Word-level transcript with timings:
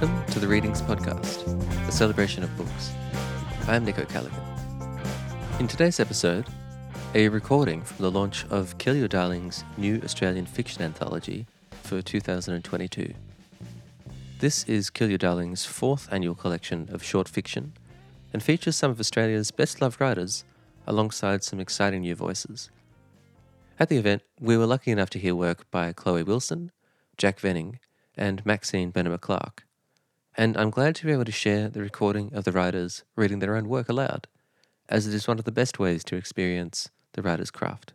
Welcome 0.00 0.32
to 0.32 0.40
the 0.40 0.48
Readings 0.48 0.80
Podcast, 0.80 1.46
a 1.86 1.92
celebration 1.92 2.42
of 2.42 2.56
books. 2.56 2.90
I'm 3.68 3.84
Nico 3.84 4.06
Callaghan. 4.06 4.40
In 5.58 5.68
today's 5.68 6.00
episode, 6.00 6.46
a 7.14 7.28
recording 7.28 7.82
from 7.82 8.04
the 8.04 8.10
launch 8.10 8.46
of 8.46 8.78
Kill 8.78 8.96
Your 8.96 9.08
Darlings' 9.08 9.62
new 9.76 10.00
Australian 10.02 10.46
fiction 10.46 10.80
anthology 10.80 11.46
for 11.82 12.00
2022. 12.00 13.12
This 14.38 14.64
is 14.64 14.88
Kill 14.88 15.10
Your 15.10 15.18
Darlings' 15.18 15.66
fourth 15.66 16.08
annual 16.10 16.34
collection 16.34 16.88
of 16.90 17.04
short 17.04 17.28
fiction 17.28 17.74
and 18.32 18.42
features 18.42 18.76
some 18.76 18.90
of 18.90 19.00
Australia's 19.00 19.50
best 19.50 19.82
loved 19.82 20.00
writers 20.00 20.44
alongside 20.86 21.44
some 21.44 21.60
exciting 21.60 22.00
new 22.00 22.14
voices. 22.14 22.70
At 23.78 23.90
the 23.90 23.98
event, 23.98 24.22
we 24.40 24.56
were 24.56 24.64
lucky 24.64 24.92
enough 24.92 25.10
to 25.10 25.18
hear 25.18 25.34
work 25.34 25.70
by 25.70 25.92
Chloe 25.92 26.22
Wilson, 26.22 26.72
Jack 27.18 27.38
Vening, 27.38 27.80
and 28.16 28.46
Maxine 28.46 28.92
Beneba 28.92 29.20
Clarke. 29.20 29.64
And 30.40 30.56
I'm 30.56 30.70
glad 30.70 30.94
to 30.94 31.04
be 31.04 31.12
able 31.12 31.26
to 31.26 31.32
share 31.32 31.68
the 31.68 31.82
recording 31.82 32.32
of 32.32 32.44
the 32.44 32.52
writers 32.52 33.04
reading 33.14 33.40
their 33.40 33.56
own 33.56 33.68
work 33.68 33.90
aloud, 33.90 34.26
as 34.88 35.06
it 35.06 35.12
is 35.12 35.28
one 35.28 35.38
of 35.38 35.44
the 35.44 35.52
best 35.52 35.78
ways 35.78 36.02
to 36.04 36.16
experience 36.16 36.88
the 37.12 37.20
writer's 37.20 37.50
craft. 37.50 37.92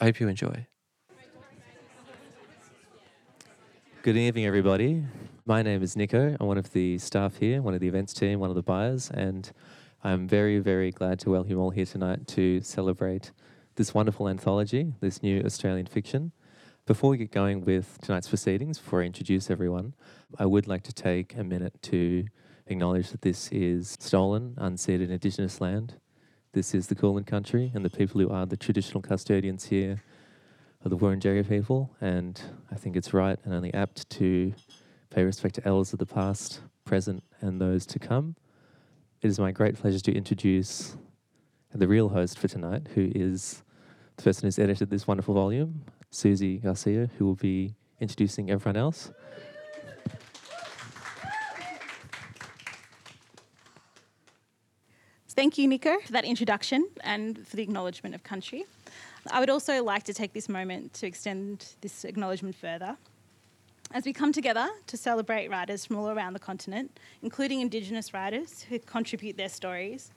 I 0.00 0.06
hope 0.06 0.20
you 0.20 0.28
enjoy. 0.28 0.68
Good 4.00 4.16
evening, 4.16 4.46
everybody. 4.46 5.04
My 5.44 5.60
name 5.60 5.82
is 5.82 5.96
Nico. 5.96 6.34
I'm 6.40 6.46
one 6.46 6.56
of 6.56 6.72
the 6.72 6.96
staff 6.96 7.36
here, 7.36 7.60
one 7.60 7.74
of 7.74 7.80
the 7.80 7.88
events 7.88 8.14
team, 8.14 8.40
one 8.40 8.48
of 8.48 8.56
the 8.56 8.62
buyers, 8.62 9.10
and 9.10 9.52
I'm 10.02 10.26
very, 10.26 10.60
very 10.60 10.90
glad 10.90 11.18
to 11.18 11.30
welcome 11.30 11.50
you 11.50 11.60
all 11.60 11.68
here 11.68 11.84
tonight 11.84 12.26
to 12.28 12.62
celebrate 12.62 13.32
this 13.74 13.92
wonderful 13.92 14.30
anthology, 14.30 14.94
this 15.00 15.22
new 15.22 15.42
Australian 15.42 15.84
fiction. 15.84 16.32
Before 16.86 17.10
we 17.10 17.18
get 17.18 17.30
going 17.30 17.60
with 17.60 17.98
tonight's 18.02 18.28
proceedings, 18.28 18.78
before 18.78 19.02
I 19.02 19.04
introduce 19.04 19.50
everyone, 19.50 19.94
I 20.38 20.46
would 20.46 20.66
like 20.66 20.82
to 20.84 20.92
take 20.92 21.36
a 21.36 21.44
minute 21.44 21.80
to 21.82 22.24
acknowledge 22.66 23.10
that 23.10 23.20
this 23.20 23.48
is 23.52 23.96
stolen, 24.00 24.56
unceded 24.58 25.10
Indigenous 25.10 25.60
land. 25.60 25.94
This 26.52 26.74
is 26.74 26.88
the 26.88 26.94
Kulin 26.96 27.24
country, 27.24 27.70
and 27.74 27.84
the 27.84 27.90
people 27.90 28.20
who 28.20 28.30
are 28.30 28.46
the 28.46 28.56
traditional 28.56 29.02
custodians 29.02 29.66
here 29.66 30.02
are 30.84 30.88
the 30.88 30.96
Wurundjeri 30.96 31.48
people. 31.48 31.94
And 32.00 32.40
I 32.72 32.74
think 32.74 32.96
it's 32.96 33.12
right 33.12 33.38
and 33.44 33.54
only 33.54 33.72
apt 33.72 34.08
to 34.10 34.54
pay 35.10 35.22
respect 35.22 35.56
to 35.56 35.68
elders 35.68 35.92
of 35.92 36.00
the 36.00 36.06
past, 36.06 36.60
present, 36.84 37.22
and 37.40 37.60
those 37.60 37.86
to 37.86 37.98
come. 37.98 38.34
It 39.22 39.28
is 39.28 39.38
my 39.38 39.52
great 39.52 39.76
pleasure 39.76 40.00
to 40.00 40.12
introduce 40.12 40.96
the 41.72 41.86
real 41.86 42.08
host 42.08 42.38
for 42.38 42.48
tonight, 42.48 42.88
who 42.94 43.12
is 43.14 43.62
the 44.16 44.24
person 44.24 44.46
who's 44.46 44.58
edited 44.58 44.90
this 44.90 45.06
wonderful 45.06 45.34
volume, 45.34 45.84
Susie 46.10 46.58
Garcia, 46.58 47.08
who 47.18 47.24
will 47.24 47.36
be 47.36 47.74
introducing 48.00 48.50
everyone 48.50 48.76
else. 48.76 49.10
Thank 55.28 55.56
you, 55.56 55.68
Nico, 55.68 55.98
for 56.00 56.12
that 56.12 56.24
introduction 56.24 56.86
and 57.02 57.46
for 57.46 57.56
the 57.56 57.62
acknowledgement 57.62 58.14
of 58.14 58.22
country. 58.22 58.64
I 59.30 59.40
would 59.40 59.48
also 59.48 59.82
like 59.82 60.02
to 60.04 60.14
take 60.14 60.32
this 60.32 60.48
moment 60.48 60.92
to 60.94 61.06
extend 61.06 61.74
this 61.80 62.04
acknowledgement 62.04 62.56
further. 62.56 62.96
As 63.92 64.04
we 64.04 64.12
come 64.12 64.32
together 64.32 64.68
to 64.86 64.96
celebrate 64.96 65.48
writers 65.48 65.84
from 65.86 65.96
all 65.96 66.10
around 66.10 66.34
the 66.34 66.40
continent, 66.40 66.98
including 67.22 67.60
Indigenous 67.60 68.12
writers 68.12 68.62
who 68.68 68.78
contribute 68.80 69.36
their 69.36 69.48
stories, 69.48 70.10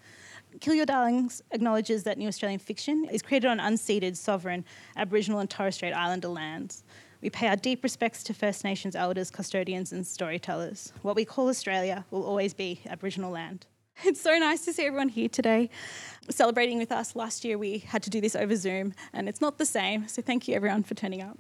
Kill 0.60 0.76
Your 0.76 0.86
Darlings 0.86 1.42
acknowledges 1.52 2.04
that 2.04 2.18
New 2.18 2.28
Australian 2.28 2.60
fiction 2.60 3.06
is 3.12 3.22
created 3.22 3.48
on 3.48 3.60
unceded, 3.60 4.16
sovereign 4.16 4.64
Aboriginal 4.96 5.40
and 5.40 5.50
Torres 5.50 5.76
Strait 5.76 5.94
Islander 5.94 6.28
lands. 6.28 6.84
We 7.22 7.30
pay 7.30 7.48
our 7.48 7.56
deep 7.56 7.84
respects 7.84 8.24
to 8.24 8.34
First 8.34 8.64
Nations 8.64 8.96
elders, 8.96 9.32
custodians, 9.32 9.92
and 9.92 10.06
storytellers. 10.06 10.94
What 11.02 11.16
we 11.16 11.26
call 11.26 11.50
Australia 11.50 12.06
will 12.12 12.24
always 12.24 12.54
be 12.54 12.82
Aboriginal 12.88 13.32
land. 13.32 13.66
It's 14.06 14.22
so 14.22 14.38
nice 14.40 14.66
to 14.66 14.74
see 14.74 14.86
everyone 14.86 15.10
here 15.10 15.30
today 15.30 15.70
celebrating 16.30 16.80
with 16.80 16.92
us. 16.92 17.16
Last 17.16 17.46
year 17.46 17.58
we 17.58 17.80
had 17.80 18.02
to 18.04 18.10
do 18.10 18.20
this 18.22 18.36
over 18.36 18.56
Zoom, 18.56 18.94
and 19.14 19.30
it's 19.30 19.40
not 19.40 19.58
the 19.58 19.66
same, 19.66 20.08
so 20.08 20.22
thank 20.22 20.48
you 20.48 20.56
everyone 20.56 20.84
for 20.84 20.96
turning 20.96 21.22
up. 21.22 21.38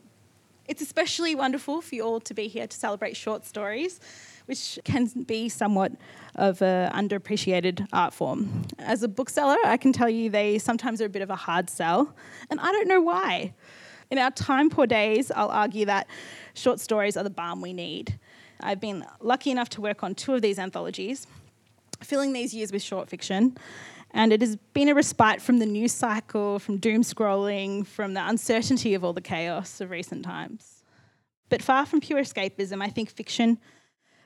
It's 0.67 0.81
especially 0.81 1.35
wonderful 1.35 1.81
for 1.81 1.95
you 1.95 2.03
all 2.03 2.19
to 2.21 2.33
be 2.33 2.47
here 2.47 2.67
to 2.67 2.77
celebrate 2.77 3.17
short 3.17 3.45
stories 3.45 3.99
which 4.45 4.79
can 4.83 5.05
be 5.25 5.49
somewhat 5.49 5.93
of 6.35 6.61
an 6.61 6.91
underappreciated 6.91 7.87
art 7.93 8.13
form. 8.13 8.63
As 8.79 9.03
a 9.03 9.07
bookseller, 9.07 9.57
I 9.65 9.77
can 9.77 9.93
tell 9.93 10.09
you 10.09 10.29
they 10.29 10.57
sometimes 10.59 11.01
are 11.01 11.05
a 11.05 11.09
bit 11.09 11.21
of 11.21 11.29
a 11.29 11.35
hard 11.35 11.69
sell, 11.69 12.13
and 12.49 12.59
I 12.59 12.71
don't 12.71 12.87
know 12.87 13.01
why. 13.01 13.53
In 14.11 14.17
our 14.17 14.31
time 14.31 14.69
poor 14.69 14.85
days, 14.85 15.31
I'll 15.31 15.49
argue 15.49 15.85
that 15.85 16.07
short 16.53 16.79
stories 16.79 17.15
are 17.17 17.23
the 17.23 17.29
balm 17.29 17.61
we 17.61 17.73
need. 17.73 18.19
I've 18.59 18.79
been 18.79 19.05
lucky 19.21 19.51
enough 19.51 19.69
to 19.69 19.81
work 19.81 20.03
on 20.03 20.13
two 20.15 20.33
of 20.33 20.41
these 20.41 20.59
anthologies, 20.59 21.25
filling 22.01 22.33
these 22.33 22.53
years 22.53 22.71
with 22.71 22.81
short 22.81 23.09
fiction, 23.09 23.57
and 24.13 24.31
it 24.31 24.41
has 24.41 24.55
been 24.73 24.89
a 24.89 24.93
respite 24.93 25.41
from 25.41 25.59
the 25.59 25.65
news 25.65 25.91
cycle, 25.91 26.59
from 26.59 26.77
doom 26.77 27.01
scrolling, 27.01 27.85
from 27.85 28.13
the 28.13 28.27
uncertainty 28.27 28.93
of 28.93 29.03
all 29.03 29.13
the 29.13 29.21
chaos 29.21 29.81
of 29.81 29.89
recent 29.89 30.23
times. 30.23 30.83
But 31.49 31.61
far 31.61 31.85
from 31.85 31.99
pure 31.99 32.19
escapism, 32.19 32.81
I 32.81 32.89
think 32.89 33.09
fiction 33.09 33.59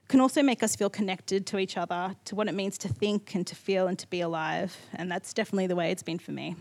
can 0.07 0.21
also 0.21 0.41
make 0.41 0.63
us 0.63 0.75
feel 0.75 0.89
connected 0.89 1.45
to 1.47 1.57
each 1.57 1.77
other, 1.77 2.15
to 2.25 2.35
what 2.35 2.47
it 2.47 2.53
means 2.53 2.77
to 2.79 2.87
think 2.87 3.35
and 3.35 3.45
to 3.47 3.55
feel 3.55 3.87
and 3.87 3.97
to 3.99 4.07
be 4.07 4.21
alive. 4.21 4.75
And 4.93 5.11
that's 5.11 5.33
definitely 5.33 5.67
the 5.67 5.75
way 5.75 5.91
it's 5.91 6.03
been 6.03 6.19
for 6.19 6.31
me. 6.31 6.55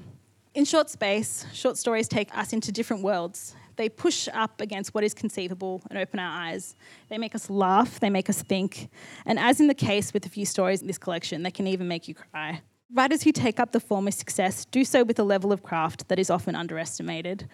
In 0.55 0.65
short 0.65 0.89
space, 0.89 1.47
short 1.53 1.77
stories 1.77 2.09
take 2.09 2.37
us 2.37 2.53
into 2.53 2.73
different 2.73 3.03
worlds. 3.03 3.55
They 3.77 3.89
push 3.89 4.29
up 4.33 4.61
against 4.61 4.95
what 4.95 5.05
is 5.05 5.15
conceivable 5.15 5.83
and 5.91 5.99
open 5.99 6.19
our 6.19 6.47
eyes. 6.47 6.75
They 7.09 7.19
make 7.19 7.35
us 7.35 7.51
laugh, 7.51 8.01
they 8.01 8.11
make 8.11 8.31
us 8.31 8.43
think. 8.43 8.89
And 9.27 9.39
as 9.39 9.61
in 9.61 9.67
the 9.67 9.75
case 9.75 10.15
with 10.15 10.25
a 10.27 10.31
few 10.31 10.47
stories 10.47 10.81
in 10.81 10.87
this 10.87 10.99
collection, 10.99 11.43
they 11.43 11.51
can 11.51 11.67
even 11.67 11.87
make 11.87 12.09
you 12.09 12.15
cry. 12.15 12.63
Writers 12.95 13.25
who 13.25 13.33
take 13.33 13.59
up 13.59 13.73
the 13.73 13.81
form 13.81 14.07
of 14.07 14.15
success 14.15 14.65
do 14.65 14.85
so 14.85 15.03
with 15.03 15.19
a 15.19 15.25
level 15.25 15.53
of 15.53 15.65
craft 15.65 16.07
that 16.07 16.21
is 16.21 16.31
often 16.31 16.55
underestimated. 16.55 17.49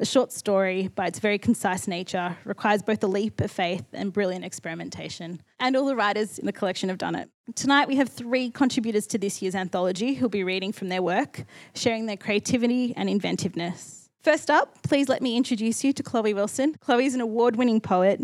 A 0.00 0.04
short 0.04 0.32
story, 0.32 0.88
by 0.88 1.06
its 1.06 1.20
very 1.20 1.38
concise 1.38 1.86
nature, 1.86 2.36
requires 2.44 2.82
both 2.82 3.04
a 3.04 3.06
leap 3.06 3.40
of 3.40 3.52
faith 3.52 3.84
and 3.92 4.12
brilliant 4.12 4.44
experimentation. 4.44 5.40
And 5.60 5.76
all 5.76 5.86
the 5.86 5.94
writers 5.94 6.36
in 6.40 6.46
the 6.46 6.52
collection 6.52 6.88
have 6.88 6.98
done 6.98 7.14
it. 7.14 7.30
Tonight, 7.54 7.86
we 7.86 7.94
have 7.96 8.08
three 8.08 8.50
contributors 8.50 9.06
to 9.08 9.18
this 9.18 9.40
year's 9.40 9.54
anthology 9.54 10.14
who'll 10.14 10.28
be 10.28 10.42
reading 10.42 10.72
from 10.72 10.88
their 10.88 11.02
work, 11.02 11.44
sharing 11.76 12.06
their 12.06 12.16
creativity 12.16 12.92
and 12.96 13.08
inventiveness. 13.08 14.10
First 14.24 14.50
up, 14.50 14.82
please 14.82 15.08
let 15.08 15.22
me 15.22 15.36
introduce 15.36 15.84
you 15.84 15.92
to 15.92 16.02
Chloe 16.02 16.34
Wilson. 16.34 16.74
Chloe 16.80 17.06
is 17.06 17.14
an 17.14 17.20
award 17.20 17.54
winning 17.54 17.80
poet, 17.80 18.20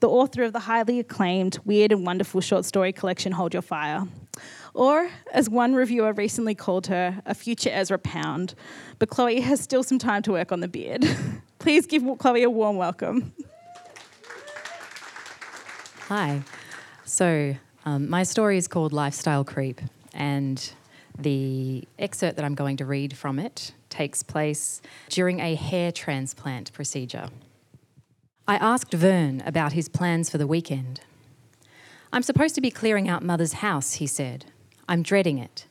the 0.00 0.08
author 0.08 0.42
of 0.42 0.52
the 0.52 0.60
highly 0.60 0.98
acclaimed, 0.98 1.58
weird, 1.64 1.92
and 1.92 2.06
wonderful 2.06 2.40
short 2.40 2.64
story 2.64 2.92
collection 2.92 3.32
Hold 3.32 3.54
Your 3.54 3.62
Fire. 3.62 4.06
Or, 4.74 5.10
as 5.32 5.48
one 5.48 5.74
reviewer 5.74 6.12
recently 6.12 6.54
called 6.54 6.88
her, 6.88 7.22
a 7.24 7.34
future 7.34 7.70
Ezra 7.72 7.98
Pound. 7.98 8.54
But 8.98 9.08
Chloe 9.08 9.40
has 9.40 9.60
still 9.60 9.82
some 9.82 9.98
time 9.98 10.22
to 10.22 10.32
work 10.32 10.52
on 10.52 10.60
the 10.60 10.68
beard. 10.68 11.06
Please 11.58 11.86
give 11.86 12.02
Chloe 12.18 12.42
a 12.42 12.50
warm 12.50 12.76
welcome. 12.76 13.32
Hi. 16.08 16.42
So, 17.04 17.56
um, 17.86 18.10
my 18.10 18.22
story 18.22 18.58
is 18.58 18.68
called 18.68 18.92
Lifestyle 18.92 19.44
Creep, 19.44 19.80
and 20.12 20.72
the 21.18 21.84
excerpt 21.98 22.36
that 22.36 22.44
I'm 22.44 22.54
going 22.54 22.76
to 22.78 22.84
read 22.84 23.16
from 23.16 23.38
it 23.38 23.72
takes 23.88 24.22
place 24.22 24.82
during 25.08 25.40
a 25.40 25.54
hair 25.54 25.90
transplant 25.90 26.72
procedure. 26.72 27.28
I 28.48 28.56
asked 28.58 28.94
Vern 28.94 29.42
about 29.44 29.72
his 29.72 29.88
plans 29.88 30.30
for 30.30 30.38
the 30.38 30.46
weekend. 30.46 31.00
I'm 32.12 32.22
supposed 32.22 32.54
to 32.54 32.60
be 32.60 32.70
clearing 32.70 33.08
out 33.08 33.24
Mother's 33.24 33.54
house, 33.54 33.94
he 33.94 34.06
said. 34.06 34.44
I'm 34.88 35.02
dreading 35.02 35.38
it. 35.38 35.66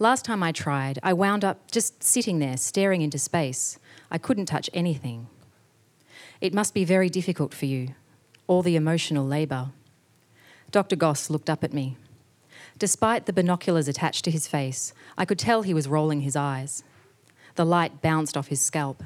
Last 0.00 0.24
time 0.24 0.42
I 0.42 0.50
tried, 0.50 0.98
I 1.04 1.12
wound 1.12 1.44
up 1.44 1.70
just 1.70 2.02
sitting 2.02 2.40
there 2.40 2.56
staring 2.56 3.00
into 3.00 3.16
space. 3.16 3.78
I 4.10 4.18
couldn't 4.18 4.46
touch 4.46 4.68
anything. 4.74 5.28
It 6.40 6.52
must 6.52 6.74
be 6.74 6.84
very 6.84 7.08
difficult 7.08 7.54
for 7.54 7.66
you, 7.66 7.94
all 8.48 8.62
the 8.62 8.74
emotional 8.74 9.24
labour. 9.24 9.68
Dr. 10.72 10.96
Goss 10.96 11.30
looked 11.30 11.48
up 11.48 11.62
at 11.62 11.72
me. 11.72 11.96
Despite 12.76 13.26
the 13.26 13.32
binoculars 13.32 13.86
attached 13.86 14.24
to 14.24 14.32
his 14.32 14.48
face, 14.48 14.92
I 15.16 15.24
could 15.24 15.38
tell 15.38 15.62
he 15.62 15.72
was 15.72 15.86
rolling 15.86 16.22
his 16.22 16.34
eyes. 16.34 16.82
The 17.54 17.64
light 17.64 18.02
bounced 18.02 18.36
off 18.36 18.48
his 18.48 18.60
scalp. 18.60 19.04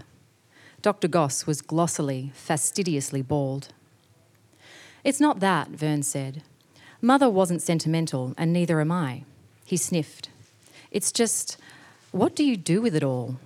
Dr. 0.83 1.09
Goss 1.09 1.47
was 1.47 1.61
glossily, 1.61 2.33
fastidiously 2.35 3.21
bald. 3.21 3.69
It's 5.05 5.21
not 5.21 5.41
that, 5.41 5.69
Vern 5.69 6.03
said. 6.03 6.43
Mother 7.03 7.29
wasn't 7.29 7.63
sentimental, 7.63 8.35
and 8.39 8.53
neither 8.53 8.81
am 8.81 8.91
I. 8.91 9.25
He 9.65 9.77
sniffed. 9.77 10.31
It's 10.91 11.13
just, 11.13 11.59
what 12.13 12.35
do 12.35 12.45
you 12.45 12.57
do 12.57 12.81
with 12.81 12.95
it 12.95 13.03
all? 13.03 13.37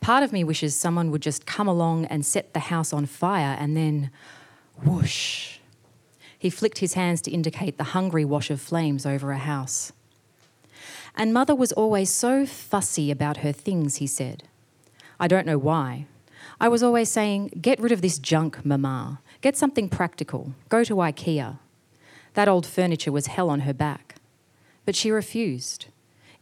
Part 0.00 0.22
of 0.22 0.32
me 0.32 0.44
wishes 0.44 0.76
someone 0.76 1.10
would 1.10 1.22
just 1.22 1.46
come 1.46 1.68
along 1.68 2.06
and 2.06 2.24
set 2.24 2.52
the 2.52 2.60
house 2.60 2.92
on 2.92 3.06
fire 3.06 3.56
and 3.58 3.76
then 3.76 4.10
whoosh. 4.82 5.58
He 6.38 6.48
flicked 6.48 6.78
his 6.78 6.94
hands 6.94 7.20
to 7.22 7.30
indicate 7.30 7.76
the 7.76 7.92
hungry 7.92 8.24
wash 8.24 8.50
of 8.50 8.60
flames 8.60 9.04
over 9.04 9.30
a 9.30 9.38
house. 9.38 9.92
And 11.14 11.34
mother 11.34 11.54
was 11.54 11.72
always 11.72 12.10
so 12.10 12.46
fussy 12.46 13.10
about 13.10 13.38
her 13.38 13.52
things, 13.52 13.96
he 13.96 14.06
said. 14.06 14.44
I 15.18 15.28
don't 15.28 15.46
know 15.46 15.58
why. 15.58 16.06
I 16.60 16.68
was 16.68 16.82
always 16.82 17.08
saying, 17.08 17.58
Get 17.60 17.80
rid 17.80 17.90
of 17.90 18.02
this 18.02 18.18
junk, 18.18 18.64
Mama. 18.66 19.20
Get 19.40 19.56
something 19.56 19.88
practical. 19.88 20.52
Go 20.68 20.84
to 20.84 20.96
IKEA. 20.96 21.58
That 22.34 22.48
old 22.48 22.66
furniture 22.66 23.10
was 23.10 23.28
hell 23.28 23.48
on 23.48 23.60
her 23.60 23.72
back. 23.72 24.16
But 24.84 24.94
she 24.94 25.10
refused. 25.10 25.86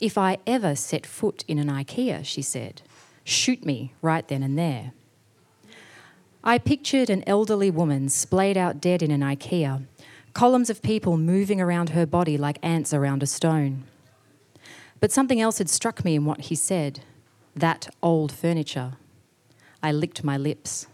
If 0.01 0.19
I 0.19 0.39
ever 0.47 0.75
set 0.75 1.07
foot 1.07 1.45
in 1.47 1.59
an 1.59 1.69
IKEA, 1.69 2.25
she 2.25 2.43
said, 2.43 2.83
shoot 3.25 3.65
me 3.65 3.95
right 4.03 4.27
then 4.27 4.43
and 4.43 4.59
there. 4.59 4.93
I 6.43 6.59
pictured 6.59 7.11
an 7.11 7.25
elderly 7.27 7.71
woman 7.71 8.09
splayed 8.09 8.57
out 8.57 8.81
dead 8.81 9.03
in 9.03 9.11
an 9.11 9.21
IKEA, 9.21 9.85
columns 10.35 10.71
of 10.71 10.83
people 10.83 11.17
moving 11.17 11.61
around 11.61 11.91
her 11.91 12.07
body 12.07 12.39
like 12.39 12.59
ants 12.63 12.95
around 12.95 13.23
a 13.23 13.27
stone. 13.27 13.85
But 15.01 15.13
something 15.13 15.41
else 15.41 15.59
had 15.59 15.69
struck 15.69 16.05
me 16.05 16.15
in 16.17 16.25
what 16.25 16.43
he 16.43 16.55
said 16.55 17.01
that 17.55 17.89
old 18.03 18.31
furniture. 18.31 18.93
I 19.83 19.93
licked 19.93 20.25
my 20.25 20.37
lips. 20.37 20.87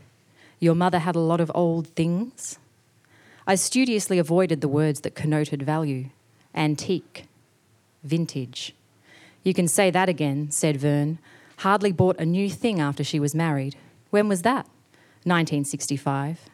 Your 0.60 0.74
mother 0.74 1.00
had 1.00 1.16
a 1.16 1.20
lot 1.20 1.40
of 1.40 1.50
old 1.54 1.88
things? 1.88 2.58
I 3.46 3.54
studiously 3.54 4.18
avoided 4.18 4.60
the 4.60 4.68
words 4.68 5.00
that 5.00 5.14
connoted 5.14 5.62
value 5.62 6.10
antique, 6.54 7.24
vintage. 8.04 8.74
You 9.42 9.52
can 9.52 9.66
say 9.66 9.90
that 9.90 10.08
again, 10.08 10.50
said 10.50 10.76
Vern. 10.76 11.18
Hardly 11.58 11.92
bought 11.92 12.18
a 12.18 12.24
new 12.24 12.48
thing 12.48 12.80
after 12.80 13.02
she 13.02 13.18
was 13.18 13.34
married. 13.34 13.76
When 14.10 14.28
was 14.28 14.42
that? 14.42 14.66
1965. 15.24 16.48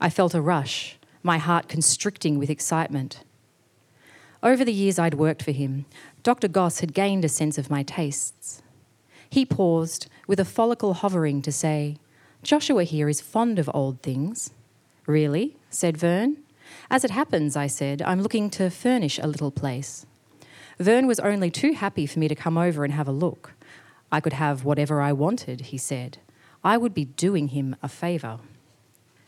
I 0.00 0.10
felt 0.10 0.34
a 0.34 0.40
rush, 0.40 0.98
my 1.22 1.38
heart 1.38 1.68
constricting 1.68 2.38
with 2.38 2.50
excitement. 2.50 3.22
Over 4.42 4.64
the 4.64 4.72
years 4.72 4.98
I'd 4.98 5.14
worked 5.14 5.42
for 5.42 5.52
him, 5.52 5.86
Dr. 6.22 6.48
Goss 6.48 6.80
had 6.80 6.92
gained 6.92 7.24
a 7.24 7.28
sense 7.28 7.56
of 7.56 7.70
my 7.70 7.82
tastes. 7.82 8.62
He 9.28 9.44
paused, 9.44 10.08
with 10.26 10.40
a 10.40 10.44
follicle 10.44 10.94
hovering, 10.94 11.42
to 11.42 11.52
say, 11.52 11.96
Joshua 12.42 12.84
here 12.84 13.08
is 13.08 13.20
fond 13.20 13.58
of 13.58 13.70
old 13.72 14.02
things. 14.02 14.50
Really? 15.06 15.56
said 15.70 15.96
Vern. 15.96 16.38
As 16.90 17.04
it 17.04 17.10
happens, 17.10 17.56
I 17.56 17.66
said, 17.66 18.02
I'm 18.02 18.22
looking 18.22 18.50
to 18.50 18.70
furnish 18.70 19.18
a 19.18 19.26
little 19.26 19.50
place. 19.50 20.06
Vern 20.78 21.06
was 21.06 21.20
only 21.20 21.50
too 21.50 21.72
happy 21.72 22.06
for 22.06 22.18
me 22.18 22.28
to 22.28 22.34
come 22.34 22.58
over 22.58 22.84
and 22.84 22.92
have 22.92 23.08
a 23.08 23.12
look. 23.12 23.52
I 24.10 24.20
could 24.20 24.32
have 24.34 24.64
whatever 24.64 25.00
I 25.00 25.12
wanted, 25.12 25.62
he 25.62 25.78
said. 25.78 26.18
I 26.62 26.76
would 26.76 26.94
be 26.94 27.04
doing 27.04 27.48
him 27.48 27.76
a 27.82 27.88
favour. 27.88 28.40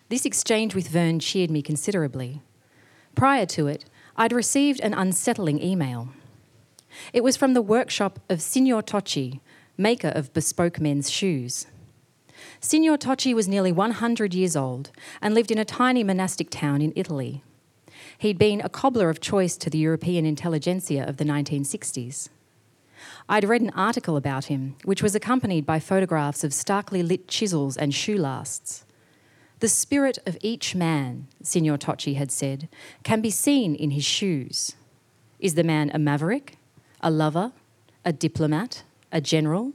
This 0.08 0.24
exchange 0.24 0.74
with 0.74 0.88
Vern 0.88 1.18
cheered 1.18 1.50
me 1.50 1.62
considerably. 1.62 2.40
Prior 3.14 3.46
to 3.46 3.66
it, 3.66 3.84
I'd 4.16 4.32
received 4.32 4.80
an 4.80 4.94
unsettling 4.94 5.62
email. 5.62 6.10
It 7.12 7.24
was 7.24 7.36
from 7.36 7.54
the 7.54 7.62
workshop 7.62 8.20
of 8.28 8.40
Signor 8.40 8.82
Tocci, 8.82 9.40
maker 9.76 10.08
of 10.08 10.32
bespoke 10.32 10.80
men's 10.80 11.10
shoes. 11.10 11.66
Signor 12.60 12.98
Tocci 12.98 13.34
was 13.34 13.48
nearly 13.48 13.72
100 13.72 14.34
years 14.34 14.56
old 14.56 14.90
and 15.20 15.34
lived 15.34 15.50
in 15.50 15.58
a 15.58 15.64
tiny 15.64 16.02
monastic 16.04 16.50
town 16.50 16.82
in 16.82 16.92
Italy. 16.96 17.42
He'd 18.18 18.38
been 18.38 18.60
a 18.60 18.68
cobbler 18.68 19.10
of 19.10 19.20
choice 19.20 19.56
to 19.58 19.70
the 19.70 19.78
European 19.78 20.24
intelligentsia 20.24 21.04
of 21.06 21.16
the 21.16 21.24
1960s. 21.24 22.28
I'd 23.28 23.44
read 23.44 23.60
an 23.60 23.70
article 23.70 24.16
about 24.16 24.46
him, 24.46 24.76
which 24.84 25.02
was 25.02 25.14
accompanied 25.14 25.66
by 25.66 25.80
photographs 25.80 26.44
of 26.44 26.54
starkly 26.54 27.02
lit 27.02 27.28
chisels 27.28 27.76
and 27.76 27.94
shoe 27.94 28.16
lasts. 28.16 28.84
The 29.60 29.68
spirit 29.68 30.18
of 30.26 30.36
each 30.42 30.74
man, 30.74 31.28
Signor 31.42 31.78
Tocci 31.78 32.16
had 32.16 32.30
said, 32.30 32.68
can 33.02 33.20
be 33.20 33.30
seen 33.30 33.74
in 33.74 33.90
his 33.90 34.04
shoes. 34.04 34.76
Is 35.38 35.54
the 35.54 35.64
man 35.64 35.90
a 35.92 35.98
maverick, 35.98 36.58
a 37.00 37.10
lover, 37.10 37.52
a 38.04 38.12
diplomat, 38.12 38.82
a 39.12 39.20
general? 39.20 39.72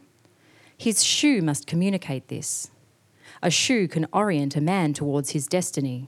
His 0.77 1.03
shoe 1.03 1.41
must 1.41 1.67
communicate 1.67 2.27
this. 2.27 2.71
A 3.41 3.49
shoe 3.49 3.87
can 3.87 4.07
orient 4.11 4.55
a 4.55 4.61
man 4.61 4.93
towards 4.93 5.31
his 5.31 5.47
destiny. 5.47 6.07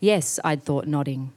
Yes, 0.00 0.38
I'd 0.44 0.62
thought, 0.62 0.86
nodding. 0.86 1.32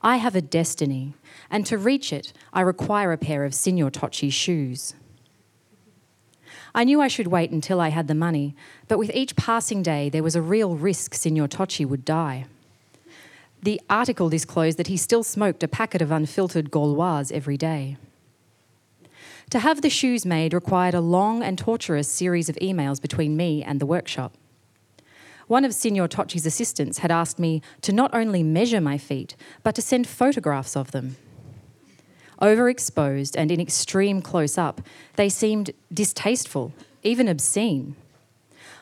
I 0.00 0.16
have 0.16 0.36
a 0.36 0.40
destiny, 0.40 1.14
and 1.50 1.66
to 1.66 1.76
reach 1.76 2.12
it, 2.12 2.32
I 2.52 2.60
require 2.60 3.12
a 3.12 3.18
pair 3.18 3.44
of 3.44 3.54
Signor 3.54 3.90
Tocci's 3.90 4.34
shoes. 4.34 4.94
I 6.74 6.84
knew 6.84 7.00
I 7.00 7.08
should 7.08 7.28
wait 7.28 7.50
until 7.50 7.80
I 7.80 7.88
had 7.88 8.08
the 8.08 8.14
money, 8.14 8.54
but 8.86 8.98
with 8.98 9.10
each 9.14 9.36
passing 9.36 9.82
day, 9.82 10.08
there 10.08 10.22
was 10.22 10.36
a 10.36 10.42
real 10.42 10.76
risk 10.76 11.14
Signor 11.14 11.48
Tocci 11.48 11.86
would 11.86 12.04
die. 12.04 12.46
The 13.62 13.80
article 13.90 14.28
disclosed 14.28 14.78
that 14.78 14.86
he 14.86 14.96
still 14.96 15.24
smoked 15.24 15.62
a 15.62 15.68
packet 15.68 16.00
of 16.00 16.12
unfiltered 16.12 16.70
Gauloises 16.70 17.32
every 17.32 17.56
day. 17.56 17.96
To 19.50 19.60
have 19.60 19.80
the 19.80 19.88
shoes 19.88 20.26
made 20.26 20.52
required 20.52 20.92
a 20.92 21.00
long 21.00 21.42
and 21.42 21.56
torturous 21.56 22.06
series 22.06 22.50
of 22.50 22.56
emails 22.56 23.00
between 23.00 23.34
me 23.34 23.64
and 23.64 23.80
the 23.80 23.86
workshop. 23.86 24.34
One 25.46 25.64
of 25.64 25.72
Signor 25.72 26.08
Tocci's 26.08 26.44
assistants 26.44 26.98
had 26.98 27.10
asked 27.10 27.38
me 27.38 27.62
to 27.80 27.90
not 27.90 28.12
only 28.12 28.42
measure 28.42 28.80
my 28.82 28.98
feet, 28.98 29.36
but 29.62 29.74
to 29.76 29.82
send 29.82 30.06
photographs 30.06 30.76
of 30.76 30.90
them. 30.90 31.16
Overexposed 32.42 33.34
and 33.38 33.50
in 33.50 33.58
extreme 33.58 34.20
close 34.20 34.58
up, 34.58 34.82
they 35.16 35.30
seemed 35.30 35.70
distasteful, 35.90 36.74
even 37.02 37.26
obscene. 37.26 37.96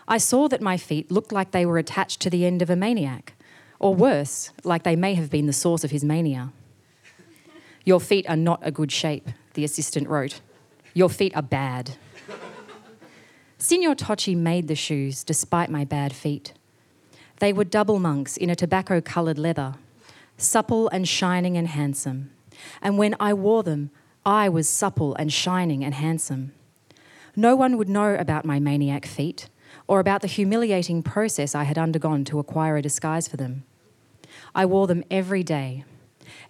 I 0.08 0.18
saw 0.18 0.48
that 0.48 0.60
my 0.60 0.76
feet 0.76 1.12
looked 1.12 1.30
like 1.30 1.52
they 1.52 1.64
were 1.64 1.78
attached 1.78 2.20
to 2.22 2.30
the 2.30 2.44
end 2.44 2.60
of 2.60 2.70
a 2.70 2.76
maniac, 2.76 3.34
or 3.78 3.94
worse, 3.94 4.50
like 4.64 4.82
they 4.82 4.96
may 4.96 5.14
have 5.14 5.30
been 5.30 5.46
the 5.46 5.52
source 5.52 5.84
of 5.84 5.92
his 5.92 6.02
mania. 6.02 6.52
Your 7.84 8.00
feet 8.00 8.28
are 8.28 8.36
not 8.36 8.58
a 8.62 8.72
good 8.72 8.90
shape, 8.90 9.28
the 9.54 9.62
assistant 9.62 10.08
wrote. 10.08 10.40
Your 10.96 11.10
feet 11.10 11.36
are 11.36 11.42
bad. 11.42 11.90
Signor 13.58 13.94
Tocci 13.94 14.34
made 14.34 14.66
the 14.66 14.74
shoes 14.74 15.24
despite 15.24 15.68
my 15.68 15.84
bad 15.84 16.14
feet. 16.14 16.54
They 17.38 17.52
were 17.52 17.64
double 17.64 17.98
monks 17.98 18.38
in 18.38 18.48
a 18.48 18.56
tobacco 18.56 19.02
coloured 19.02 19.36
leather, 19.38 19.74
supple 20.38 20.88
and 20.88 21.06
shining 21.06 21.58
and 21.58 21.68
handsome. 21.68 22.30
And 22.80 22.96
when 22.96 23.14
I 23.20 23.34
wore 23.34 23.62
them, 23.62 23.90
I 24.24 24.48
was 24.48 24.70
supple 24.70 25.14
and 25.16 25.30
shining 25.30 25.84
and 25.84 25.92
handsome. 25.92 26.54
No 27.36 27.54
one 27.54 27.76
would 27.76 27.90
know 27.90 28.14
about 28.14 28.46
my 28.46 28.58
maniac 28.58 29.04
feet 29.04 29.50
or 29.86 30.00
about 30.00 30.22
the 30.22 30.28
humiliating 30.28 31.02
process 31.02 31.54
I 31.54 31.64
had 31.64 31.76
undergone 31.76 32.24
to 32.24 32.38
acquire 32.38 32.78
a 32.78 32.80
disguise 32.80 33.28
for 33.28 33.36
them. 33.36 33.64
I 34.54 34.64
wore 34.64 34.86
them 34.86 35.04
every 35.10 35.42
day. 35.42 35.84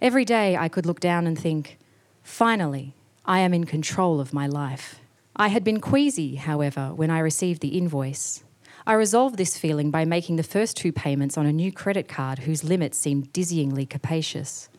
Every 0.01 0.23
day 0.23 0.55
I 0.55 0.69
could 0.69 0.85
look 0.85 1.01
down 1.01 1.27
and 1.27 1.37
think, 1.37 1.77
finally, 2.23 2.93
I 3.29 3.39
am 3.39 3.53
in 3.53 3.65
control 3.65 4.21
of 4.21 4.33
my 4.33 4.47
life. 4.47 5.01
I 5.35 5.49
had 5.49 5.65
been 5.65 5.81
queasy, 5.81 6.35
however, 6.35 6.93
when 6.95 7.11
I 7.11 7.19
received 7.19 7.61
the 7.61 7.77
invoice. 7.77 8.41
I 8.85 8.93
resolved 8.93 9.35
this 9.35 9.57
feeling 9.57 9.91
by 9.91 10.05
making 10.05 10.37
the 10.37 10.43
first 10.43 10.77
two 10.77 10.93
payments 10.93 11.37
on 11.37 11.45
a 11.45 11.51
new 11.51 11.73
credit 11.73 12.07
card 12.07 12.39
whose 12.39 12.63
limits 12.63 12.97
seemed 12.97 13.33
dizzyingly 13.33 13.89
capacious. 13.89 14.69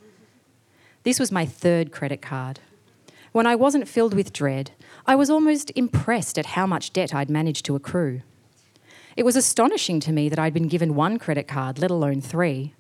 This 1.03 1.21
was 1.21 1.31
my 1.31 1.45
third 1.45 1.93
credit 1.93 2.23
card. 2.23 2.61
When 3.33 3.47
I 3.47 3.55
wasn't 3.55 3.87
filled 3.87 4.15
with 4.15 4.33
dread, 4.33 4.71
I 5.07 5.15
was 5.15 5.29
almost 5.29 5.71
impressed 5.77 6.39
at 6.39 6.47
how 6.47 6.67
much 6.67 6.95
debt 6.95 7.15
I'd 7.15 7.29
managed 7.29 7.67
to 7.67 7.77
accrue. 7.77 8.23
It 9.15 9.27
was 9.27 9.37
astonishing 9.37 10.01
to 10.01 10.13
me 10.13 10.31
that 10.31 10.39
I'd 10.39 10.55
been 10.55 10.69
given 10.69 10.95
one 10.95 11.19
credit 11.19 11.47
card, 11.49 11.79
let 11.79 11.91
alone 11.91 12.23
three. 12.23 12.73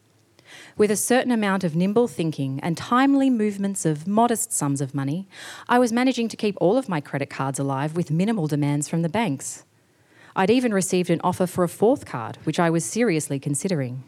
With 0.77 0.91
a 0.91 0.97
certain 0.97 1.33
amount 1.33 1.65
of 1.65 1.77
nimble 1.77 2.09
thinking 2.09 2.61
and 2.63 2.77
timely 2.77 3.31
movements 3.31 3.85
of 3.85 4.07
modest 4.07 4.53
sums 4.53 4.81
of 4.81 4.95
money, 4.95 5.29
I 5.69 5.79
was 5.79 5.93
managing 5.93 6.29
to 6.29 6.37
keep 6.37 6.57
all 6.61 6.77
of 6.77 6.89
my 6.89 7.01
credit 7.01 7.31
cards 7.31 7.59
alive 7.59 7.97
with 7.97 8.11
minimal 8.11 8.47
demands 8.47 8.89
from 8.89 9.03
the 9.03 9.09
banks. 9.09 9.65
I'd 10.37 10.51
even 10.51 10.73
received 10.73 11.11
an 11.11 11.21
offer 11.25 11.47
for 11.47 11.65
a 11.65 11.69
fourth 11.69 12.07
card, 12.07 12.39
which 12.45 12.61
I 12.61 12.71
was 12.71 12.85
seriously 12.85 13.39
considering. 13.41 14.05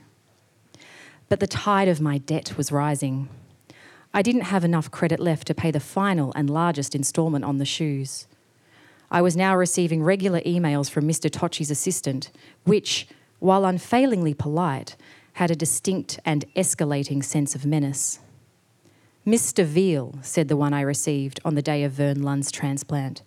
But 1.28 1.40
the 1.40 1.46
tide 1.46 1.88
of 1.88 2.00
my 2.00 2.18
debt 2.18 2.56
was 2.56 2.70
rising. 2.70 3.28
I 4.12 4.22
didn't 4.22 4.42
have 4.42 4.64
enough 4.64 4.90
credit 4.90 5.20
left 5.20 5.46
to 5.48 5.54
pay 5.54 5.70
the 5.70 5.80
final 5.80 6.32
and 6.34 6.50
largest 6.50 6.94
instalment 6.94 7.44
on 7.44 7.58
the 7.58 7.64
shoes. 7.64 8.26
I 9.10 9.22
was 9.22 9.36
now 9.36 9.56
receiving 9.56 10.02
regular 10.02 10.40
emails 10.42 10.88
from 10.88 11.06
Mr. 11.06 11.28
Tocci's 11.28 11.70
assistant, 11.70 12.30
which, 12.64 13.08
while 13.40 13.64
unfailingly 13.64 14.34
polite, 14.34 14.96
had 15.34 15.50
a 15.50 15.56
distinct 15.56 16.18
and 16.24 16.44
escalating 16.54 17.24
sense 17.24 17.54
of 17.54 17.64
menace. 17.64 18.20
Mr. 19.26 19.64
Veal, 19.64 20.18
said 20.22 20.48
the 20.48 20.56
one 20.56 20.72
I 20.72 20.80
received 20.80 21.40
on 21.44 21.54
the 21.54 21.62
day 21.62 21.84
of 21.84 21.92
Vern 21.92 22.22
Lund's 22.22 22.50
transplant, 22.50 23.22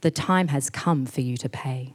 the 0.00 0.10
time 0.10 0.48
has 0.48 0.70
come 0.70 1.06
for 1.06 1.20
you 1.20 1.36
to 1.36 1.48
pay. 1.48 1.94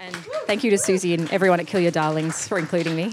and 0.00 0.14
thank 0.46 0.64
you 0.64 0.70
to 0.70 0.78
Susie 0.78 1.14
and 1.14 1.30
everyone 1.32 1.60
at 1.60 1.66
Kill 1.66 1.80
Your 1.80 1.90
Darlings 1.90 2.48
for 2.48 2.58
including 2.58 2.96
me. 2.96 3.12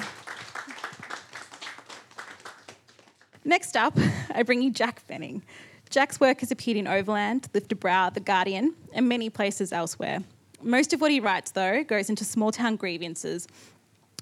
Next 3.43 3.75
up, 3.75 3.97
I 4.33 4.43
bring 4.43 4.61
you 4.61 4.71
Jack 4.71 5.01
Vening. 5.09 5.41
Jack's 5.89 6.19
work 6.19 6.39
has 6.39 6.51
appeared 6.51 6.77
in 6.77 6.87
Overland, 6.87 7.49
Lifted 7.53 7.79
Brow, 7.79 8.09
The 8.09 8.21
Guardian, 8.21 8.75
and 8.93 9.09
many 9.09 9.29
places 9.29 9.73
elsewhere. 9.73 10.19
Most 10.61 10.93
of 10.93 11.01
what 11.01 11.11
he 11.11 11.19
writes, 11.19 11.51
though, 11.51 11.83
goes 11.83 12.09
into 12.09 12.23
small 12.23 12.51
town 12.51 12.77
grievances 12.77 13.47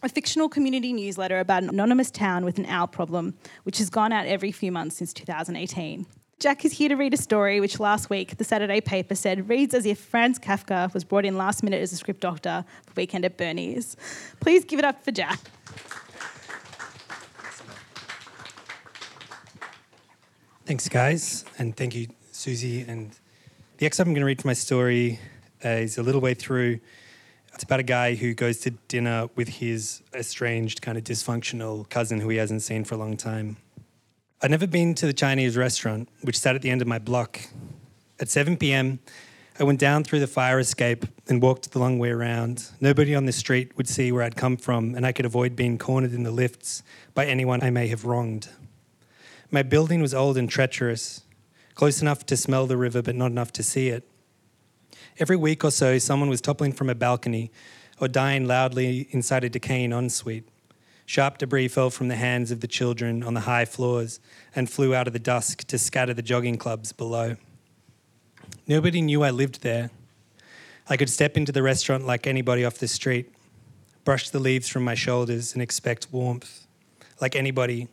a 0.02 0.10
fictional 0.10 0.50
community 0.50 0.94
newsletter 0.94 1.40
about 1.40 1.64
an 1.64 1.70
anonymous 1.70 2.12
town 2.12 2.46
with 2.46 2.58
an 2.58 2.66
owl 2.66 2.88
problem, 2.88 3.36
which 3.64 3.78
has 3.80 3.90
gone 3.90 4.12
out 4.12 4.26
every 4.26 4.52
few 4.52 4.72
months 4.72 4.98
since 4.98 5.14
2018. 5.14 6.06
Jack 6.40 6.64
is 6.64 6.72
here 6.72 6.88
to 6.88 6.96
read 6.96 7.14
a 7.14 7.18
story 7.18 7.60
which 7.60 7.82
last 7.82 8.10
week 8.10 8.38
the 8.38 8.46
Saturday 8.46 8.80
paper 8.80 9.14
said 9.14 9.50
reads 9.50 9.74
as 9.74 9.86
if 9.86 10.00
Franz 10.00 10.40
Kafka 10.40 10.94
was 10.94 11.04
brought 11.04 11.26
in 11.26 11.38
last 11.38 11.64
minute 11.64 11.82
as 11.82 11.92
a 11.92 11.98
script 11.98 12.22
doctor 12.22 12.64
for 12.86 12.94
Weekend 12.96 13.26
at 13.26 13.36
Bernie's. 13.36 13.98
Please 14.40 14.64
give 14.64 14.80
it 14.80 14.86
up 14.86 15.04
for 15.04 15.12
Jack. 15.12 15.40
Thanks, 20.66 20.88
guys, 20.88 21.44
and 21.58 21.76
thank 21.76 21.94
you, 21.96 22.08
Susie. 22.32 22.86
And 22.88 23.12
the 23.80 23.86
excerpt 23.86 24.08
I'm 24.08 24.14
going 24.14 24.22
to 24.22 24.26
read 24.26 24.42
for 24.42 24.48
my 24.48 24.54
story 24.54 25.20
is 25.62 25.98
a 25.98 26.04
little 26.04 26.22
way 26.22 26.36
through 26.36 26.80
it's 27.60 27.66
about 27.66 27.82
a 27.82 27.84
guy 27.84 28.16
who 28.16 28.34
goes 28.34 28.60
to 28.60 28.70
dinner 28.88 29.28
with 29.36 29.50
his 29.50 30.02
estranged, 30.14 30.82
kind 30.82 30.98
of 30.98 31.04
dysfunctional 31.04 31.90
cousin 31.90 32.22
who 32.22 32.30
he 32.30 32.38
hasn't 32.38 32.62
seen 32.62 32.86
for 32.86 32.96
a 32.96 32.98
long 32.98 33.18
time. 33.18 33.58
I'd 34.42 34.50
never 34.50 34.66
been 34.66 34.96
to 34.96 35.06
the 35.06 35.12
Chinese 35.12 35.58
restaurant, 35.58 36.08
which 36.22 36.40
sat 36.40 36.56
at 36.56 36.62
the 36.62 36.70
end 36.70 36.82
of 36.82 36.88
my 36.88 37.00
block. 37.00 37.42
At 38.18 38.30
7 38.30 38.56
p.m., 38.56 39.00
I 39.60 39.66
went 39.66 39.78
down 39.78 40.06
through 40.06 40.22
the 40.22 40.28
fire 40.28 40.58
escape 40.58 41.06
and 41.28 41.42
walked 41.42 41.70
the 41.74 41.80
long 41.80 42.00
way 42.00 42.12
around. 42.12 42.70
Nobody 42.80 43.14
on 43.14 43.26
the 43.26 43.34
street 43.34 43.76
would 43.76 43.90
see 43.90 44.10
where 44.14 44.24
I'd 44.24 44.38
come 44.38 44.56
from, 44.56 44.96
and 44.96 45.06
I 45.06 45.12
could 45.12 45.26
avoid 45.26 45.58
being 45.58 45.78
cornered 45.78 46.14
in 46.14 46.24
the 46.24 46.32
lifts 46.32 46.82
by 47.14 47.26
anyone 47.26 47.62
I 47.62 47.72
may 47.72 47.90
have 47.90 48.06
wronged. 48.06 48.48
My 49.52 49.64
building 49.64 50.02
was 50.02 50.14
old 50.14 50.38
and 50.38 50.50
treacherous, 50.50 51.24
close 51.76 52.02
enough 52.02 52.26
to 52.28 52.38
smell 52.38 52.68
the 52.68 52.78
river, 52.78 53.02
but 53.02 53.18
not 53.18 53.32
enough 53.32 53.52
to 53.52 53.64
see 53.64 53.90
it. 53.90 54.08
Every 55.20 55.36
week 55.36 55.64
or 55.64 55.72
so, 55.72 56.00
someone 56.00 56.30
was 56.30 56.42
toppling 56.42 56.72
from 56.72 56.90
a 56.90 56.96
balcony 56.96 57.52
or 58.00 58.08
dying 58.08 58.48
loudly 58.48 59.08
inside 59.12 59.44
a 59.44 59.50
decaying 59.50 59.92
ensuite. 59.92 60.48
Sharp 61.06 61.38
debris 61.38 61.68
fell 61.68 61.90
from 61.90 62.08
the 62.08 62.16
hands 62.16 62.52
of 62.52 62.62
the 62.62 62.68
children 62.68 63.22
on 63.24 63.34
the 63.34 63.42
high 63.42 63.66
floors 63.66 64.20
and 64.56 64.70
flew 64.70 64.96
out 64.96 65.08
of 65.08 65.14
the 65.14 65.20
dusk 65.20 65.66
to 65.66 65.78
scatter 65.78 66.14
the 66.14 66.22
jogging 66.22 66.58
clubs 66.58 66.92
below. 66.92 67.36
Nobody 68.68 69.02
knew 69.02 69.24
I 69.24 69.30
lived 69.30 69.62
there. 69.62 69.92
I 70.88 70.98
could 70.98 71.10
step 71.10 71.38
into 71.38 71.52
the 71.52 71.64
restaurant 71.64 72.06
like 72.08 72.26
anybody 72.26 72.66
off 72.66 72.78
the 72.78 72.88
street, 72.88 73.32
brush 74.06 74.30
the 74.30 74.40
leaves 74.40 74.70
from 74.70 74.84
my 74.84 74.96
shoulders 74.96 75.54
and 75.54 75.62
expect 75.62 76.08
warmth. 76.12 76.66
Like 77.20 77.36
anybody, 77.36 77.90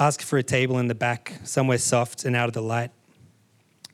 Ask 0.00 0.22
for 0.22 0.38
a 0.38 0.42
table 0.42 0.78
in 0.78 0.88
the 0.88 0.94
back, 0.94 1.34
somewhere 1.44 1.76
soft 1.76 2.24
and 2.24 2.34
out 2.34 2.48
of 2.48 2.54
the 2.54 2.62
light. 2.62 2.90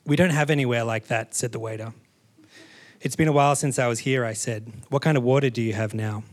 We 0.05 0.15
don't 0.15 0.29
have 0.29 0.49
anywhere 0.49 0.85
like 0.85 1.07
that, 1.07 1.35
said 1.35 1.51
the 1.51 1.59
waiter. 1.59 1.91
It's 2.99 3.15
been 3.15 3.27
a 3.27 3.31
while 3.31 3.55
since 3.55 3.77
I 3.77 3.87
was 3.87 3.99
here, 3.99 4.25
I 4.25 4.33
said. 4.33 4.71
What 4.89 5.03
kind 5.03 5.17
of 5.17 5.23
water 5.23 5.51
do 5.51 5.61
you 5.61 5.73
have 5.73 5.93
now? 5.93 6.23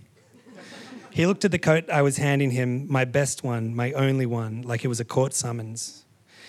He 1.10 1.26
looked 1.26 1.44
at 1.44 1.50
the 1.50 1.58
coat 1.58 1.90
I 1.90 2.00
was 2.00 2.16
handing 2.16 2.52
him, 2.52 2.90
my 2.90 3.04
best 3.04 3.44
one, 3.44 3.76
my 3.76 3.92
only 3.92 4.24
one, 4.24 4.62
like 4.62 4.82
it 4.84 4.88
was 4.88 4.98
a 4.98 5.04
court 5.04 5.34
summons. 5.34 6.06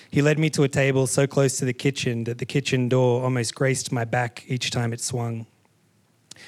He 0.09 0.21
led 0.21 0.39
me 0.39 0.49
to 0.51 0.63
a 0.63 0.69
table 0.69 1.05
so 1.05 1.27
close 1.27 1.59
to 1.59 1.65
the 1.65 1.73
kitchen 1.73 2.23
that 2.23 2.37
the 2.37 2.45
kitchen 2.45 2.87
door 2.87 3.23
almost 3.23 3.55
graced 3.55 3.91
my 3.91 4.05
back 4.05 4.45
each 4.47 4.71
time 4.71 4.93
it 4.93 5.01
swung. 5.01 5.47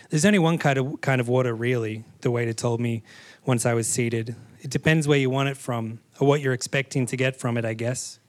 There's 0.09 0.25
only 0.25 0.39
one 0.39 0.57
kind 0.57 0.79
of, 0.79 1.01
kind 1.01 1.19
of 1.19 1.27
water, 1.27 1.53
really, 1.53 2.05
the 2.21 2.31
waiter 2.31 2.53
told 2.53 2.79
me 2.79 3.03
once 3.45 3.65
I 3.65 3.73
was 3.73 3.87
seated. 3.87 4.35
It 4.61 4.71
depends 4.71 5.09
where 5.09 5.19
you 5.19 5.29
want 5.29 5.49
it 5.49 5.57
from 5.57 5.99
or 6.19 6.27
what 6.27 6.39
you're 6.39 6.53
expecting 6.53 7.05
to 7.07 7.17
get 7.17 7.35
from 7.35 7.57
it, 7.57 7.65
I 7.65 7.73
guess. 7.73 8.19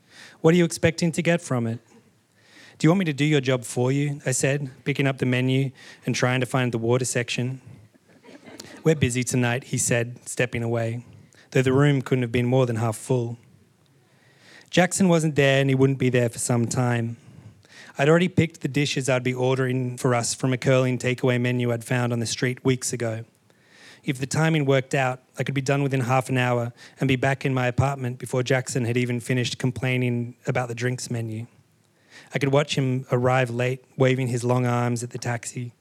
What 0.40 0.52
are 0.52 0.56
you 0.56 0.64
expecting 0.64 1.12
to 1.12 1.22
get 1.22 1.40
from 1.40 1.68
it? 1.68 1.78
Do 2.78 2.86
you 2.86 2.90
want 2.90 3.00
me 3.00 3.04
to 3.06 3.12
do 3.12 3.24
your 3.24 3.40
job 3.40 3.64
for 3.64 3.90
you? 3.90 4.20
I 4.24 4.30
said, 4.30 4.70
picking 4.84 5.08
up 5.08 5.18
the 5.18 5.26
menu 5.26 5.72
and 6.06 6.14
trying 6.14 6.38
to 6.38 6.46
find 6.46 6.70
the 6.70 6.78
water 6.78 7.04
section. 7.04 7.60
We're 8.84 8.94
busy 8.94 9.24
tonight, 9.24 9.64
he 9.64 9.78
said, 9.78 10.28
stepping 10.28 10.62
away, 10.62 11.04
though 11.50 11.62
the 11.62 11.72
room 11.72 12.02
couldn't 12.02 12.22
have 12.22 12.30
been 12.30 12.46
more 12.46 12.66
than 12.66 12.76
half 12.76 12.96
full. 12.96 13.36
Jackson 14.70 15.08
wasn't 15.08 15.34
there 15.34 15.60
and 15.60 15.68
he 15.68 15.74
wouldn't 15.74 15.98
be 15.98 16.08
there 16.08 16.28
for 16.28 16.38
some 16.38 16.66
time. 16.66 17.16
I'd 17.98 18.08
already 18.08 18.28
picked 18.28 18.60
the 18.60 18.68
dishes 18.68 19.08
I'd 19.08 19.24
be 19.24 19.34
ordering 19.34 19.96
for 19.96 20.14
us 20.14 20.32
from 20.32 20.52
a 20.52 20.56
curling 20.56 20.98
takeaway 20.98 21.40
menu 21.40 21.72
I'd 21.72 21.82
found 21.82 22.12
on 22.12 22.20
the 22.20 22.26
street 22.26 22.64
weeks 22.64 22.92
ago. 22.92 23.24
If 24.04 24.18
the 24.18 24.26
timing 24.26 24.66
worked 24.66 24.94
out, 24.94 25.20
I 25.36 25.42
could 25.42 25.56
be 25.56 25.60
done 25.60 25.82
within 25.82 26.02
half 26.02 26.28
an 26.28 26.38
hour 26.38 26.72
and 27.00 27.08
be 27.08 27.16
back 27.16 27.44
in 27.44 27.52
my 27.52 27.66
apartment 27.66 28.20
before 28.20 28.44
Jackson 28.44 28.84
had 28.84 28.96
even 28.96 29.18
finished 29.18 29.58
complaining 29.58 30.36
about 30.46 30.68
the 30.68 30.76
drinks 30.76 31.10
menu. 31.10 31.48
I 32.34 32.38
could 32.38 32.52
watch 32.52 32.76
him 32.76 33.06
arrive 33.10 33.50
late, 33.50 33.84
waving 33.96 34.28
his 34.28 34.44
long 34.44 34.66
arms 34.66 35.02
at 35.02 35.10
the 35.10 35.18
taxi, 35.18 35.72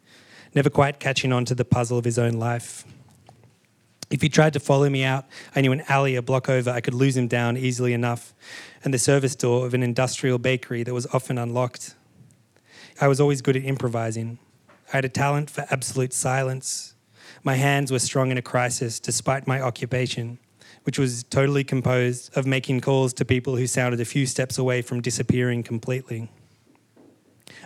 never 0.54 0.70
quite 0.70 1.00
catching 1.00 1.32
on 1.32 1.46
to 1.46 1.56
the 1.56 1.66
puzzle 1.66 1.98
of 1.98 2.06
his 2.06 2.18
own 2.18 2.34
life. 2.34 2.86
If 4.10 4.22
he 4.22 4.30
tried 4.30 4.54
to 4.54 4.60
follow 4.60 4.90
me 4.90 5.04
out, 5.04 5.26
I 5.56 5.62
knew 5.62 5.72
an 5.72 5.84
alley 5.90 6.16
a 6.16 6.22
block 6.22 6.48
over 6.50 6.72
I 6.72 6.82
could 6.82 6.94
lose 6.94 7.18
him 7.18 7.28
down 7.28 7.58
easily 7.58 7.94
enough, 7.94 8.34
and 8.84 8.94
the 8.94 9.00
service 9.00 9.36
door 9.36 9.66
of 9.66 9.74
an 9.74 9.84
industrial 9.84 10.38
bakery 10.38 10.84
that 10.84 10.94
was 10.94 11.08
often 11.08 11.38
unlocked. 11.38 11.96
I 13.02 13.08
was 13.08 13.20
always 13.20 13.42
good 13.42 13.58
at 13.58 13.66
improvising. 13.66 14.40
I 14.94 14.98
had 14.98 15.06
a 15.06 15.10
talent 15.10 15.50
for 15.50 15.66
absolute 15.70 16.14
silence, 16.14 16.96
my 17.44 17.56
hands 17.56 17.92
were 17.92 18.00
strong 18.00 18.32
in 18.32 18.38
a 18.38 18.42
crisis 18.42 19.00
despite 19.00 19.48
my 19.48 19.62
occupation, 19.62 20.40
which 20.88 20.98
was 20.98 21.24
totally 21.24 21.66
composed 21.66 22.36
of 22.38 22.48
making 22.48 22.80
calls 22.80 23.12
to 23.14 23.26
people 23.26 23.58
who 23.58 23.68
sounded 23.68 24.00
a 24.00 24.06
few 24.06 24.26
steps 24.26 24.58
away 24.58 24.82
from 24.82 25.02
disappearing 25.02 25.62
completely. 25.62 26.32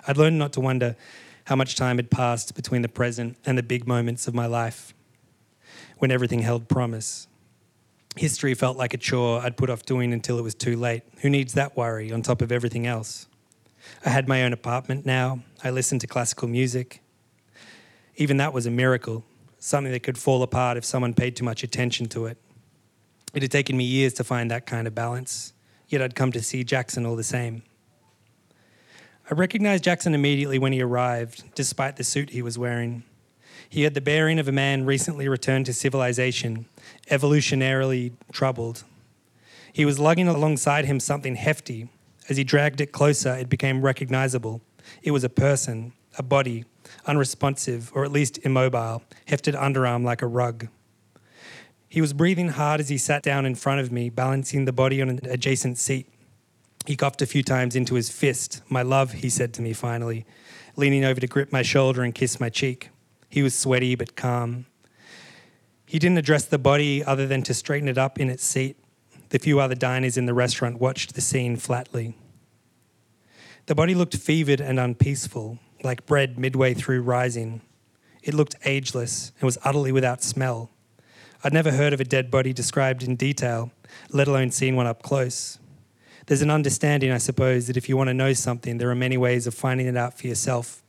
I'd 0.07 0.17
learned 0.17 0.39
not 0.39 0.53
to 0.53 0.59
wonder 0.59 0.95
how 1.43 1.55
much 1.55 1.75
time 1.75 1.97
had 1.97 2.09
passed 2.09 2.55
between 2.55 2.81
the 2.81 2.89
present 2.89 3.37
and 3.45 3.59
the 3.59 3.61
big 3.61 3.85
moments 3.85 4.27
of 4.27 4.33
my 4.33 4.47
life 4.47 4.95
when 5.99 6.09
everything 6.09 6.39
held 6.39 6.67
promise. 6.67 7.27
History 8.15 8.55
felt 8.55 8.75
like 8.75 8.95
a 8.95 8.97
chore 8.97 9.39
I'd 9.39 9.55
put 9.55 9.69
off 9.69 9.85
doing 9.85 10.13
until 10.13 10.39
it 10.39 10.41
was 10.41 10.55
too 10.55 10.75
late. 10.75 11.03
Who 11.21 11.29
needs 11.29 11.53
that 11.53 11.77
worry 11.77 12.11
on 12.11 12.23
top 12.23 12.41
of 12.41 12.51
everything 12.51 12.87
else? 12.87 13.27
I 14.03 14.09
had 14.09 14.27
my 14.27 14.41
own 14.41 14.51
apartment 14.51 15.05
now. 15.05 15.43
I 15.63 15.69
listened 15.69 16.01
to 16.01 16.07
classical 16.07 16.47
music. 16.47 17.03
Even 18.15 18.37
that 18.37 18.51
was 18.51 18.65
a 18.65 18.71
miracle 18.71 19.23
something 19.59 19.91
that 19.91 20.01
could 20.01 20.17
fall 20.17 20.41
apart 20.41 20.75
if 20.75 20.83
someone 20.83 21.13
paid 21.13 21.35
too 21.35 21.45
much 21.45 21.63
attention 21.63 22.07
to 22.07 22.25
it. 22.25 22.35
It 23.33 23.41
had 23.41 23.51
taken 23.51 23.77
me 23.77 23.83
years 23.83 24.13
to 24.15 24.23
find 24.23 24.51
that 24.51 24.65
kind 24.65 24.88
of 24.88 24.95
balance, 24.95 25.53
yet 25.88 26.01
I'd 26.01 26.15
come 26.15 26.31
to 26.33 26.41
see 26.41 26.63
Jackson 26.63 27.05
all 27.05 27.15
the 27.15 27.23
same. 27.23 27.63
I 29.29 29.33
recognized 29.33 29.85
Jackson 29.85 30.13
immediately 30.13 30.59
when 30.59 30.73
he 30.73 30.81
arrived, 30.81 31.55
despite 31.55 31.95
the 31.95 32.03
suit 32.03 32.31
he 32.31 32.41
was 32.41 32.57
wearing. 32.57 33.03
He 33.69 33.83
had 33.83 33.93
the 33.93 34.01
bearing 34.01 34.39
of 34.39 34.50
a 34.50 34.51
man 34.51 34.85
recently 34.85 35.29
returned 35.29 35.65
to 35.67 35.73
civilization, 35.73 36.65
evolutionarily 37.09 38.11
troubled. 38.33 38.83
He 39.71 39.85
was 39.85 40.00
lugging 40.00 40.27
alongside 40.27 40.83
him 40.83 41.00
something 41.00 41.35
hefty. 41.35 41.88
As 42.27 42.35
he 42.35 42.43
dragged 42.43 42.81
it 42.81 42.91
closer, 42.91 43.33
it 43.35 43.47
became 43.47 43.81
recognizable. 43.81 44.61
It 45.01 45.11
was 45.11 45.23
a 45.23 45.29
person, 45.29 45.93
a 46.17 46.23
body, 46.23 46.65
unresponsive, 47.05 47.91
or 47.95 48.03
at 48.03 48.11
least 48.11 48.39
immobile, 48.39 49.03
hefted 49.27 49.55
underarm 49.55 50.03
like 50.03 50.21
a 50.21 50.27
rug. 50.27 50.67
He 51.91 52.00
was 52.00 52.13
breathing 52.13 52.48
hard 52.48 52.79
as 52.79 52.88
he 52.88 52.98
sat 52.98 53.21
down 53.21 53.45
in 53.45 53.53
front 53.53 53.81
of 53.81 53.91
me, 53.91 54.10
balancing 54.10 54.63
the 54.63 54.71
body 54.71 55.01
on 55.01 55.10
an 55.10 55.19
adjacent 55.25 55.77
seat. 55.77 56.07
He 56.86 56.95
coughed 56.95 57.21
a 57.21 57.25
few 57.25 57.43
times 57.43 57.75
into 57.75 57.95
his 57.95 58.10
fist. 58.10 58.62
My 58.69 58.81
love, 58.81 59.12
he 59.12 59.29
said 59.29 59.53
to 59.55 59.62
me 59.62 59.74
finally, 59.74 60.25
leaning 60.77 61.03
over 61.03 61.19
to 61.19 61.27
grip 61.27 61.51
my 61.51 61.63
shoulder 61.63 62.01
and 62.01 62.15
kiss 62.15 62.39
my 62.39 62.48
cheek. 62.48 62.91
He 63.29 63.43
was 63.43 63.53
sweaty 63.53 63.95
but 63.95 64.15
calm. 64.15 64.67
He 65.86 66.00
didn't 66.00 66.17
address 66.17 66.45
the 66.45 66.57
body 66.57 67.03
other 67.03 67.27
than 67.27 67.43
to 67.43 67.53
straighten 67.53 67.89
it 67.89 67.98
up 67.98 68.21
in 68.21 68.29
its 68.29 68.45
seat. 68.45 68.77
The 69.27 69.39
few 69.39 69.60
other 69.60 69.75
diners 69.75 70.15
in 70.15 70.27
the 70.27 70.33
restaurant 70.33 70.79
watched 70.79 71.13
the 71.13 71.19
scene 71.19 71.57
flatly. 71.57 72.15
The 73.65 73.75
body 73.75 73.95
looked 73.95 74.15
fevered 74.15 74.62
and 74.62 74.79
unpeaceful, 74.79 75.60
like 75.83 76.05
bread 76.05 76.39
midway 76.39 76.74
through 76.74 77.01
rising. 77.01 77.60
It 78.24 78.33
looked 78.33 78.55
ageless 78.63 79.33
and 79.41 79.43
was 79.45 79.57
utterly 79.65 79.91
without 79.91 80.24
smell. 80.24 80.70
I'd 81.43 81.53
never 81.53 81.71
heard 81.71 81.91
of 81.91 82.00
a 82.00 82.03
dead 82.03 82.29
body 82.29 82.53
described 82.53 83.01
in 83.01 83.15
detail, 83.15 83.71
let 84.12 84.27
alone 84.27 84.51
seen 84.51 84.75
one 84.75 84.86
up 84.86 85.01
close. 85.01 85.57
There's 86.27 86.43
an 86.43 86.51
understanding, 86.51 87.12
I 87.12 87.17
suppose, 87.17 87.65
that 87.65 87.77
if 87.77 87.89
you 87.89 87.98
want 87.98 88.10
to 88.10 88.13
know 88.13 88.33
something, 88.33 88.77
there 88.77 88.91
are 88.91 88.95
many 88.95 89.17
ways 89.17 89.48
of 89.48 89.55
finding 89.55 89.88
it 89.88 89.98
out 89.98 90.17
for 90.17 90.27
yourself, 90.27 90.83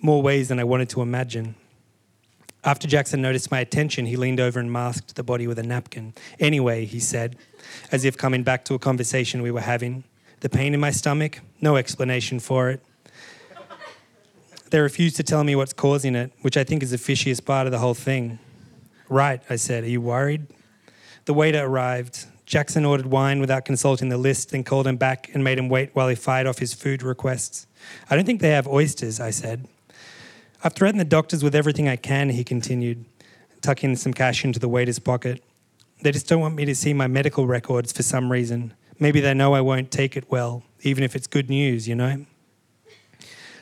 more 0.00 0.20
ways 0.20 0.48
than 0.48 0.60
I 0.60 0.64
wanted 0.64 0.90
to 0.90 1.00
imagine. 1.00 1.54
After 2.62 2.86
Jackson 2.86 3.22
noticed 3.22 3.50
my 3.50 3.60
attention, 3.60 4.04
he 4.06 4.16
leaned 4.16 4.38
over 4.38 4.60
and 4.60 4.70
masked 4.70 5.16
the 5.16 5.22
body 5.22 5.46
with 5.46 5.58
a 5.58 5.62
napkin. 5.62 6.12
Anyway, 6.38 6.84
he 6.84 7.00
said, 7.00 7.36
as 7.90 8.04
if 8.04 8.18
coming 8.18 8.42
back 8.42 8.66
to 8.66 8.74
a 8.74 8.78
conversation 8.78 9.40
we 9.40 9.50
were 9.50 9.60
having, 9.62 10.04
the 10.40 10.50
pain 10.50 10.74
in 10.74 10.80
my 10.80 10.90
stomach, 10.90 11.40
no 11.62 11.76
explanation 11.76 12.38
for 12.38 12.68
it. 12.68 12.80
They 14.70 14.80
refuse 14.80 15.14
to 15.14 15.22
tell 15.22 15.42
me 15.42 15.56
what's 15.56 15.72
causing 15.72 16.14
it, 16.14 16.32
which 16.42 16.56
I 16.56 16.64
think 16.64 16.82
is 16.82 16.90
the 16.90 16.98
fishiest 16.98 17.46
part 17.46 17.66
of 17.66 17.72
the 17.72 17.78
whole 17.78 17.94
thing. 17.94 18.40
Right, 19.08 19.40
I 19.48 19.56
said. 19.56 19.84
Are 19.84 19.88
you 19.88 20.00
worried? 20.00 20.46
The 21.26 21.34
waiter 21.34 21.64
arrived. 21.64 22.26
Jackson 22.44 22.84
ordered 22.84 23.06
wine 23.06 23.40
without 23.40 23.64
consulting 23.64 24.08
the 24.08 24.18
list, 24.18 24.50
then 24.50 24.62
called 24.62 24.86
him 24.86 24.96
back 24.96 25.30
and 25.34 25.42
made 25.42 25.58
him 25.58 25.68
wait 25.68 25.90
while 25.94 26.08
he 26.08 26.14
fired 26.14 26.46
off 26.46 26.58
his 26.58 26.74
food 26.74 27.02
requests. 27.02 27.66
I 28.08 28.14
don't 28.14 28.24
think 28.24 28.40
they 28.40 28.50
have 28.50 28.68
oysters, 28.68 29.18
I 29.18 29.30
said. 29.30 29.66
I've 30.62 30.74
threatened 30.74 31.00
the 31.00 31.04
doctors 31.04 31.42
with 31.42 31.54
everything 31.54 31.88
I 31.88 31.96
can, 31.96 32.30
he 32.30 32.44
continued, 32.44 33.04
tucking 33.62 33.96
some 33.96 34.14
cash 34.14 34.44
into 34.44 34.58
the 34.58 34.68
waiter's 34.68 34.98
pocket. 34.98 35.42
They 36.02 36.12
just 36.12 36.28
don't 36.28 36.40
want 36.40 36.54
me 36.54 36.64
to 36.64 36.74
see 36.74 36.92
my 36.92 37.06
medical 37.06 37.46
records 37.46 37.92
for 37.92 38.02
some 38.02 38.30
reason. 38.30 38.74
Maybe 38.98 39.20
they 39.20 39.34
know 39.34 39.54
I 39.54 39.60
won't 39.60 39.90
take 39.90 40.16
it 40.16 40.30
well, 40.30 40.62
even 40.82 41.04
if 41.04 41.14
it's 41.14 41.26
good 41.26 41.50
news, 41.50 41.86
you 41.86 41.94
know? 41.94 42.26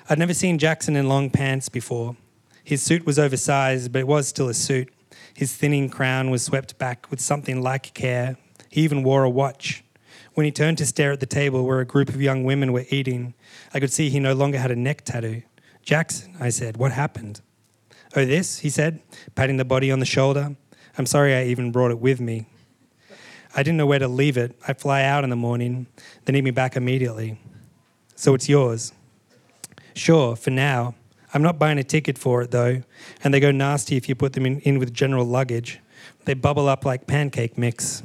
I'd 0.09 0.19
never 0.19 0.35
seen 0.35 0.59
Jackson 0.59 0.97
in 0.97 1.09
long 1.09 1.31
pants 1.31 1.69
before. 1.69 2.17
His 2.63 2.83
suit 2.83 3.07
was 3.07 3.19
oversized, 3.19 3.93
but 3.93 4.01
it 4.01 4.07
was 4.07 4.29
still 4.29 4.49
a 4.49 4.55
suit. 4.55 4.93
His 5.35 5.55
thinning 5.55 5.91
crown 5.91 6.31
was 6.31 6.43
swept 6.43 6.79
back 6.79 7.11
with 7.11 7.21
something 7.21 7.61
like 7.61 7.93
care. 7.95 8.37
He 8.71 8.83
even 8.83 9.03
wore 9.03 9.25
a 9.25 9.31
watch. 9.31 9.85
When 10.35 10.47
he 10.47 10.53
turned 10.53 10.79
to 10.79 10.87
stare 10.87 11.13
at 11.13 11.21
the 11.21 11.27
table 11.27 11.65
where 11.65 11.81
a 11.81 11.87
group 11.87 12.09
of 12.09 12.23
young 12.23 12.45
women 12.45 12.73
were 12.73 12.87
eating, 12.91 13.35
I 13.73 13.81
could 13.81 13.93
see 13.93 14.11
he 14.11 14.21
no 14.21 14.33
longer 14.33 14.59
had 14.59 14.71
a 14.71 14.77
neck 14.77 15.05
tattoo. 15.05 15.43
Jackson, 15.83 16.37
I 16.41 16.49
said, 16.49 16.77
what 16.77 16.93
happened? 16.93 17.41
Oh, 18.17 18.25
this, 18.25 18.61
he 18.61 18.71
said, 18.71 19.01
patting 19.35 19.57
the 19.57 19.65
body 19.65 19.91
on 19.91 19.99
the 19.99 20.07
shoulder. 20.07 20.57
I'm 20.97 21.07
sorry 21.07 21.35
I 21.35 21.45
even 21.47 21.73
brought 21.73 21.91
it 21.91 21.99
with 21.99 22.21
me. 22.21 22.47
I 23.57 23.63
didn't 23.63 23.77
know 23.77 23.87
where 23.87 23.99
to 23.99 24.09
leave 24.09 24.37
it. 24.37 24.57
I 24.67 24.73
fly 24.73 25.03
out 25.03 25.25
in 25.25 25.31
the 25.31 25.37
morning. 25.37 25.87
They 26.25 26.33
need 26.33 26.45
me 26.45 26.51
back 26.51 26.77
immediately. 26.77 27.39
So 28.17 28.35
it's 28.35 28.49
yours. 28.49 28.93
Sure, 29.95 30.35
for 30.37 30.51
now. 30.51 30.95
I'm 31.35 31.43
not 31.43 31.59
buying 31.59 31.79
a 31.79 31.85
ticket 31.85 32.17
for 32.17 32.43
it, 32.43 32.53
though, 32.53 32.83
and 33.23 33.35
they 33.35 33.41
go 33.41 33.51
nasty 33.51 33.97
if 33.97 34.09
you 34.09 34.15
put 34.15 34.33
them 34.33 34.47
in, 34.47 34.61
in 34.61 34.79
with 34.79 34.95
general 34.95 35.25
luggage. 35.27 35.81
They 36.25 36.35
bubble 36.35 36.69
up 36.69 36.85
like 36.85 37.07
pancake 37.07 37.59
mix. 37.59 38.03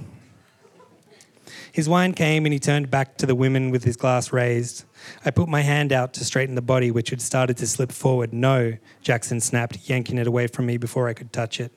His 1.71 1.87
wine 1.87 2.13
came 2.13 2.45
and 2.45 2.51
he 2.51 2.59
turned 2.59 2.89
back 2.89 3.17
to 3.17 3.25
the 3.25 3.35
women 3.35 3.69
with 3.69 3.83
his 3.83 3.95
glass 3.95 4.33
raised. 4.33 4.83
I 5.23 5.31
put 5.31 5.47
my 5.47 5.61
hand 5.61 5.93
out 5.93 6.13
to 6.13 6.25
straighten 6.25 6.55
the 6.55 6.61
body, 6.61 6.89
which 6.89 7.11
had 7.11 7.21
started 7.21 7.57
to 7.57 7.67
slip 7.67 7.91
forward. 7.91 8.33
No, 8.33 8.73
Jackson 9.01 9.39
snapped, 9.39 9.87
yanking 9.87 10.17
it 10.17 10.27
away 10.27 10.47
from 10.47 10.65
me 10.65 10.77
before 10.77 11.07
I 11.07 11.13
could 11.13 11.31
touch 11.31 11.59
it. 11.59 11.71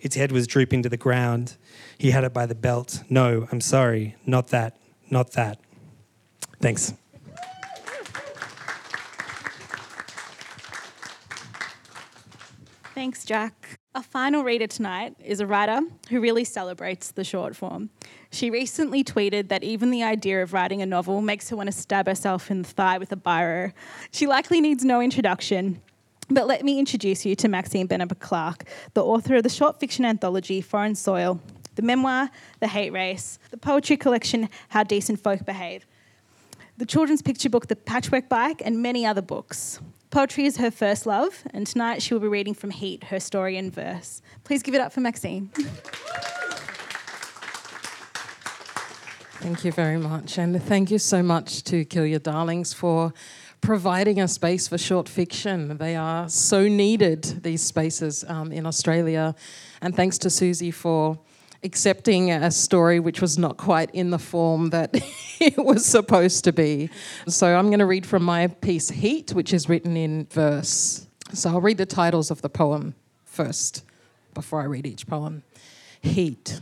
Its 0.00 0.16
head 0.16 0.30
was 0.30 0.46
drooping 0.46 0.82
to 0.82 0.88
the 0.88 0.96
ground. 0.98 1.56
He 1.96 2.10
had 2.10 2.24
it 2.24 2.34
by 2.34 2.44
the 2.46 2.54
belt. 2.54 3.02
No, 3.08 3.48
I'm 3.50 3.62
sorry. 3.62 4.16
Not 4.26 4.48
that. 4.48 4.76
Not 5.08 5.32
that. 5.32 5.58
Thanks. 6.60 6.92
Thanks, 13.00 13.24
Jack. 13.24 13.78
Our 13.94 14.02
final 14.02 14.44
reader 14.44 14.66
tonight 14.66 15.16
is 15.24 15.40
a 15.40 15.46
writer 15.46 15.80
who 16.10 16.20
really 16.20 16.44
celebrates 16.44 17.12
the 17.12 17.24
short 17.24 17.56
form. 17.56 17.88
She 18.30 18.50
recently 18.50 19.02
tweeted 19.02 19.48
that 19.48 19.64
even 19.64 19.90
the 19.90 20.02
idea 20.02 20.42
of 20.42 20.52
writing 20.52 20.82
a 20.82 20.86
novel 20.86 21.22
makes 21.22 21.48
her 21.48 21.56
want 21.56 21.68
to 21.68 21.72
stab 21.72 22.06
herself 22.06 22.50
in 22.50 22.60
the 22.60 22.68
thigh 22.68 22.98
with 22.98 23.10
a 23.10 23.16
biro. 23.16 23.72
She 24.10 24.26
likely 24.26 24.60
needs 24.60 24.84
no 24.84 25.00
introduction, 25.00 25.80
but 26.28 26.46
let 26.46 26.62
me 26.62 26.78
introduce 26.78 27.24
you 27.24 27.34
to 27.36 27.48
Maxine 27.48 27.88
Beneba 27.88 28.18
Clarke, 28.18 28.64
the 28.92 29.02
author 29.02 29.36
of 29.36 29.44
the 29.44 29.48
short 29.48 29.80
fiction 29.80 30.04
anthology 30.04 30.60
Foreign 30.60 30.94
Soil, 30.94 31.40
the 31.76 31.82
memoir 31.82 32.28
The 32.60 32.68
Hate 32.68 32.92
Race, 32.92 33.38
the 33.50 33.56
poetry 33.56 33.96
collection 33.96 34.50
How 34.68 34.82
Decent 34.82 35.20
Folk 35.20 35.46
Behave, 35.46 35.86
the 36.76 36.84
children's 36.84 37.22
picture 37.22 37.48
book 37.48 37.68
The 37.68 37.76
Patchwork 37.76 38.28
Bike, 38.28 38.60
and 38.62 38.82
many 38.82 39.06
other 39.06 39.22
books. 39.22 39.80
Poetry 40.10 40.44
is 40.44 40.56
her 40.56 40.72
first 40.72 41.06
love, 41.06 41.44
and 41.54 41.64
tonight 41.64 42.02
she 42.02 42.12
will 42.12 42.20
be 42.20 42.26
reading 42.26 42.52
from 42.52 42.70
Heat, 42.70 43.04
her 43.04 43.20
story 43.20 43.56
in 43.56 43.70
verse. 43.70 44.20
Please 44.42 44.60
give 44.60 44.74
it 44.74 44.80
up 44.80 44.92
for 44.92 45.00
Maxine. 45.00 45.50
Thank 49.38 49.64
you 49.64 49.70
very 49.70 49.98
much. 49.98 50.36
And 50.36 50.60
thank 50.60 50.90
you 50.90 50.98
so 50.98 51.22
much 51.22 51.62
to 51.64 51.84
Kill 51.84 52.04
Your 52.04 52.18
Darlings 52.18 52.72
for 52.74 53.14
providing 53.60 54.20
a 54.20 54.26
space 54.26 54.66
for 54.66 54.78
short 54.78 55.08
fiction. 55.08 55.76
They 55.78 55.94
are 55.94 56.28
so 56.28 56.66
needed, 56.66 57.44
these 57.44 57.62
spaces 57.62 58.24
um, 58.26 58.50
in 58.50 58.66
Australia. 58.66 59.36
And 59.80 59.94
thanks 59.94 60.18
to 60.18 60.30
Susie 60.30 60.72
for 60.72 61.20
accepting 61.62 62.30
a 62.30 62.50
story 62.50 63.00
which 63.00 63.20
was 63.20 63.38
not 63.38 63.56
quite 63.56 63.90
in 63.94 64.10
the 64.10 64.18
form 64.18 64.70
that 64.70 64.90
it 65.40 65.58
was 65.58 65.84
supposed 65.84 66.44
to 66.44 66.52
be. 66.52 66.90
So 67.28 67.54
I'm 67.56 67.66
going 67.66 67.80
to 67.80 67.86
read 67.86 68.06
from 68.06 68.22
my 68.22 68.46
piece 68.46 68.90
Heat, 68.90 69.32
which 69.32 69.52
is 69.52 69.68
written 69.68 69.96
in 69.96 70.26
verse. 70.26 71.06
So 71.32 71.50
I'll 71.50 71.60
read 71.60 71.78
the 71.78 71.86
titles 71.86 72.30
of 72.30 72.42
the 72.42 72.48
poem 72.48 72.94
first 73.24 73.84
before 74.34 74.60
I 74.60 74.64
read 74.64 74.86
each 74.86 75.06
poem. 75.06 75.42
Heat. 76.00 76.60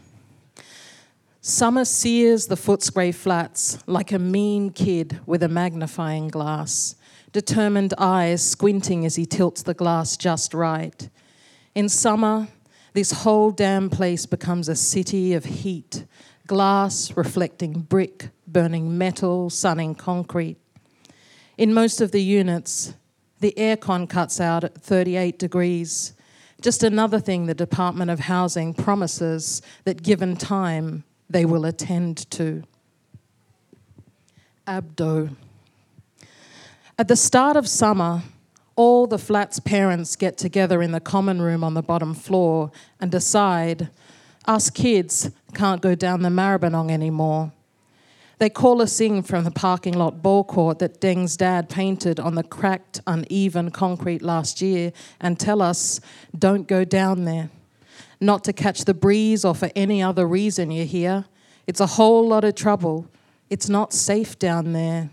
Summer 1.40 1.85
sears 1.85 2.46
the 2.46 2.57
Footscray 2.57 3.14
flats 3.14 3.79
like 3.87 4.12
a 4.12 4.18
mean 4.18 4.70
kid 4.70 5.20
with 5.25 5.42
a 5.42 5.49
magnifying 5.49 6.29
glass, 6.29 6.96
determined 7.33 7.94
eyes 7.96 8.44
squinting 8.44 9.07
as 9.07 9.16
he 9.16 9.25
tilts 9.25 9.62
the 9.62 9.72
glass 9.72 10.16
just 10.16 10.53
right. 10.53 11.09
In 11.75 11.88
summer, 11.88 12.49
this 12.98 13.12
whole 13.12 13.52
damn 13.52 13.88
place 13.88 14.26
becomes 14.26 14.68
a 14.68 14.74
city 14.74 15.32
of 15.32 15.44
heat 15.44 16.04
glass 16.48 17.16
reflecting 17.16 17.72
brick, 17.74 18.30
burning 18.48 18.98
metal, 18.98 19.48
sunning 19.48 19.94
concrete. 19.94 20.56
In 21.56 21.72
most 21.72 22.00
of 22.00 22.11
the 22.11 22.20
units, 22.20 22.94
the 23.38 23.54
aircon 23.56 24.11
cuts 24.11 24.40
out 24.40 24.64
at 24.64 24.74
38 24.74 25.38
degrees. 25.38 26.14
Just 26.61 26.82
another 26.82 27.20
thing 27.20 27.46
the 27.46 27.54
Department 27.54 28.11
of 28.11 28.18
Housing 28.18 28.74
promises 28.74 29.62
that 29.84 30.02
given 30.02 30.37
time, 30.37 31.04
they 31.30 31.44
will 31.44 31.66
attend 31.66 32.28
to. 32.32 32.64
Abdo. 34.66 35.37
At 36.98 37.06
the 37.06 37.14
start 37.14 37.56
of 37.56 37.68
summer, 37.68 38.24
all 38.79 39.09
the 39.09 39.19
flat's 39.19 39.59
parents 39.59 40.14
get 40.14 40.38
together 40.38 40.81
in 40.81 40.93
the 40.93 41.01
common 41.01 41.43
room 41.43 41.64
on 41.64 41.75
the 41.75 41.83
bottom 41.83 42.14
floor 42.14 42.71
and 43.01 43.11
decide 43.11 43.91
us 44.47 44.71
kids 44.71 45.33
can't 45.53 45.83
go 45.83 45.97
down 45.97 46.23
the 46.23 46.29
Maribyrnong 46.29 46.88
anymore. 46.88 47.51
They 48.38 48.49
call 48.49 48.81
us 48.81 49.01
in 49.01 49.25
from 49.25 49.43
the 49.43 49.51
parking 49.51 49.95
lot 49.95 50.23
ball 50.23 50.45
court 50.45 50.79
that 50.79 51.01
Deng's 51.01 51.37
dad 51.37 51.69
painted 51.69 52.21
on 52.21 52.37
the 52.37 52.45
cracked, 52.45 53.01
uneven 53.05 53.73
concrete 53.73 54.23
last 54.23 54.62
year 54.62 54.93
and 55.21 55.41
tell 55.41 55.61
us, 55.61 56.01
don't 56.38 56.69
go 56.69 56.85
down 56.85 57.25
there 57.25 57.51
not 58.21 58.45
to 58.45 58.53
catch 58.53 58.85
the 58.85 58.95
breeze 58.95 59.45
or 59.45 59.57
for 59.57 59.73
any 59.75 60.01
other 60.01 60.25
reason, 60.25 60.71
you 60.71 60.85
hear? 60.85 61.25
It's 61.67 61.81
a 61.81 61.87
whole 61.87 62.29
lot 62.29 62.45
of 62.45 62.55
trouble. 62.55 63.09
It's 63.51 63.69
not 63.69 63.93
safe 63.93 64.38
down 64.38 64.73
there. 64.73 65.11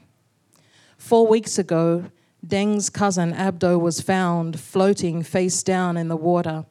Four 1.00 1.26
weeks 1.26 1.58
ago, 1.58 2.06
Deng's 2.48 2.90
cousin 2.90 3.34
Abdo 3.34 3.80
was 3.80 4.02
found 4.02 4.60
floating 4.60 5.24
face 5.24 5.64
down 5.64 5.98
in 5.98 6.10
the 6.10 6.16
water. 6.16 6.66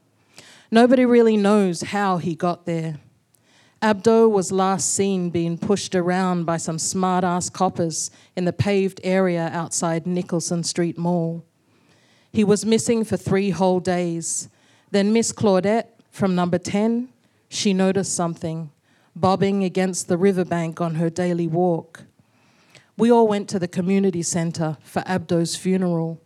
Nobody 0.70 1.04
really 1.04 1.36
knows 1.36 1.82
how 1.82 2.18
he 2.18 2.34
got 2.34 2.66
there. 2.66 2.98
Abdo 3.82 4.30
was 4.30 4.52
last 4.52 4.94
seen 4.94 5.30
being 5.30 5.58
pushed 5.58 5.94
around 5.94 6.44
by 6.44 6.56
some 6.56 6.78
smart 6.78 7.24
ass 7.24 7.50
coppers 7.50 8.10
in 8.36 8.44
the 8.44 8.52
paved 8.52 9.00
area 9.04 9.50
outside 9.52 10.06
Nicholson 10.06 10.62
Street 10.62 10.96
Mall. 10.96 11.44
He 12.32 12.44
was 12.44 12.64
missing 12.64 13.04
for 13.04 13.16
three 13.16 13.50
whole 13.50 13.80
days. 13.80 14.48
Then 14.90 15.12
Miss 15.12 15.32
Claudette 15.32 15.88
from 16.10 16.34
number 16.34 16.58
10, 16.58 17.08
she 17.48 17.74
noticed 17.74 18.14
something 18.14 18.70
bobbing 19.16 19.62
against 19.62 20.08
the 20.08 20.16
riverbank 20.16 20.80
on 20.80 20.96
her 20.96 21.10
daily 21.10 21.46
walk. 21.46 22.04
We 22.96 23.10
all 23.10 23.26
went 23.26 23.48
to 23.50 23.58
the 23.58 23.68
community 23.68 24.22
centre 24.22 24.78
for 24.82 25.02
Abdo's 25.02 25.56
funeral. 25.56 26.20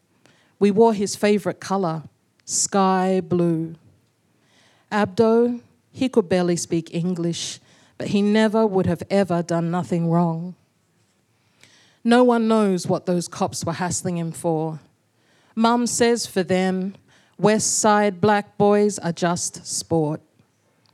We 0.58 0.70
wore 0.70 0.92
his 0.92 1.16
favourite 1.16 1.60
colour, 1.60 2.02
sky 2.44 3.20
blue. 3.20 3.76
Abdo, 4.92 5.60
he 5.92 6.08
could 6.08 6.28
barely 6.28 6.56
speak 6.56 6.94
English, 6.94 7.60
but 7.96 8.08
he 8.08 8.22
never 8.22 8.66
would 8.66 8.86
have 8.86 9.02
ever 9.10 9.42
done 9.42 9.70
nothing 9.70 10.10
wrong. 10.10 10.54
No 12.04 12.22
one 12.22 12.48
knows 12.48 12.86
what 12.86 13.06
those 13.06 13.28
cops 13.28 13.64
were 13.64 13.72
hassling 13.72 14.16
him 14.16 14.32
for. 14.32 14.80
Mum 15.54 15.86
says 15.86 16.26
for 16.26 16.42
them, 16.42 16.94
West 17.38 17.78
Side 17.78 18.20
black 18.20 18.56
boys 18.58 18.98
are 18.98 19.12
just 19.12 19.66
sport. 19.66 20.20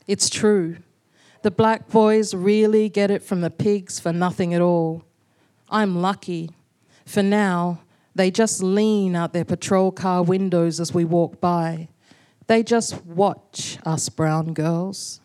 It's 0.07 0.29
true. 0.31 0.77
The 1.43 1.51
black 1.51 1.89
boys 1.89 2.35
really 2.35 2.89
get 2.89 3.11
it 3.11 3.23
from 3.23 3.43
the 3.43 3.51
pigs 3.51 4.01
for 4.01 4.13
nothing 4.13 4.55
at 4.55 4.61
all. 4.61 5.05
I'm 5.75 6.01
lucky. 6.01 6.51
For 7.05 7.21
now, 7.21 7.81
they 8.15 8.31
just 8.31 8.63
lean 8.63 9.17
out 9.17 9.33
their 9.33 9.45
patrol 9.45 9.91
car 9.91 10.23
windows 10.23 10.79
as 10.79 10.95
we 10.95 11.05
walk 11.05 11.41
by. 11.41 11.89
They 12.47 12.63
just 12.63 13.05
watch 13.05 13.79
us 13.85 14.09
brown 14.09 14.55
girls. 14.55 15.21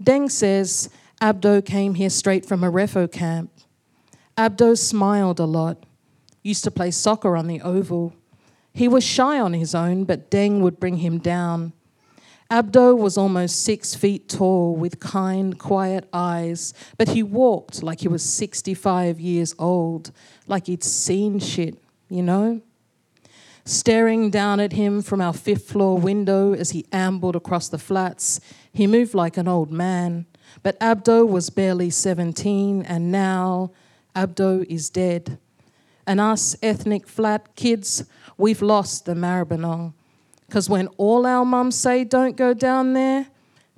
Deng 0.00 0.30
says 0.30 0.88
Abdo 1.20 1.64
came 1.64 1.96
here 1.96 2.10
straight 2.10 2.46
from 2.46 2.62
a 2.62 2.70
refo 2.70 3.10
camp. 3.10 3.50
Abdo 4.38 4.78
smiled 4.78 5.40
a 5.40 5.46
lot, 5.46 5.84
used 6.44 6.62
to 6.62 6.70
play 6.70 6.92
soccer 6.92 7.36
on 7.36 7.48
the 7.48 7.60
oval. 7.60 8.14
He 8.72 8.86
was 8.86 9.02
shy 9.02 9.40
on 9.40 9.52
his 9.52 9.74
own, 9.74 10.04
but 10.04 10.30
Deng 10.30 10.60
would 10.60 10.78
bring 10.78 10.98
him 10.98 11.18
down. 11.18 11.72
Abdo 12.50 12.96
was 12.96 13.16
almost 13.16 13.62
six 13.62 13.94
feet 13.94 14.28
tall 14.28 14.76
with 14.76 15.00
kind, 15.00 15.58
quiet 15.58 16.08
eyes, 16.12 16.74
but 16.98 17.08
he 17.08 17.22
walked 17.22 17.82
like 17.82 18.00
he 18.00 18.08
was 18.08 18.22
65 18.22 19.18
years 19.18 19.54
old, 19.58 20.12
like 20.46 20.66
he'd 20.66 20.84
seen 20.84 21.38
shit, 21.38 21.82
you 22.08 22.22
know? 22.22 22.60
Staring 23.64 24.28
down 24.28 24.60
at 24.60 24.74
him 24.74 25.00
from 25.00 25.22
our 25.22 25.32
fifth 25.32 25.68
floor 25.68 25.96
window 25.96 26.52
as 26.52 26.70
he 26.70 26.84
ambled 26.92 27.34
across 27.34 27.68
the 27.68 27.78
flats, 27.78 28.40
he 28.72 28.86
moved 28.86 29.14
like 29.14 29.38
an 29.38 29.48
old 29.48 29.72
man. 29.72 30.26
But 30.62 30.78
Abdo 30.80 31.26
was 31.26 31.48
barely 31.48 31.88
17, 31.88 32.82
and 32.82 33.10
now 33.10 33.72
Abdo 34.14 34.66
is 34.68 34.90
dead. 34.90 35.38
And 36.06 36.20
us 36.20 36.54
ethnic 36.62 37.08
flat 37.08 37.56
kids, 37.56 38.04
we've 38.36 38.60
lost 38.60 39.06
the 39.06 39.14
Maribyrnong. 39.14 39.94
Because 40.46 40.68
when 40.68 40.88
all 40.98 41.26
our 41.26 41.44
mums 41.44 41.74
say 41.76 42.04
don't 42.04 42.36
go 42.36 42.54
down 42.54 42.92
there, 42.92 43.26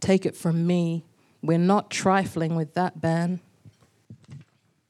take 0.00 0.26
it 0.26 0.36
from 0.36 0.66
me, 0.66 1.04
we're 1.42 1.58
not 1.58 1.90
trifling 1.90 2.56
with 2.56 2.74
that 2.74 3.00
ban. 3.00 3.40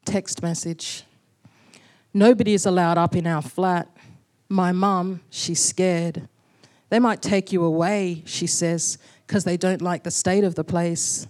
text 0.04 0.42
message. 0.42 1.02
Nobody 2.14 2.54
is 2.54 2.64
allowed 2.64 2.96
up 2.96 3.14
in 3.14 3.26
our 3.26 3.42
flat. 3.42 3.88
My 4.48 4.72
mum, 4.72 5.20
she's 5.28 5.62
scared. 5.62 6.28
They 6.88 6.98
might 6.98 7.20
take 7.20 7.52
you 7.52 7.64
away, 7.64 8.22
she 8.24 8.46
says, 8.46 8.96
because 9.26 9.44
they 9.44 9.56
don't 9.56 9.82
like 9.82 10.04
the 10.04 10.10
state 10.10 10.44
of 10.44 10.54
the 10.54 10.64
place. 10.64 11.26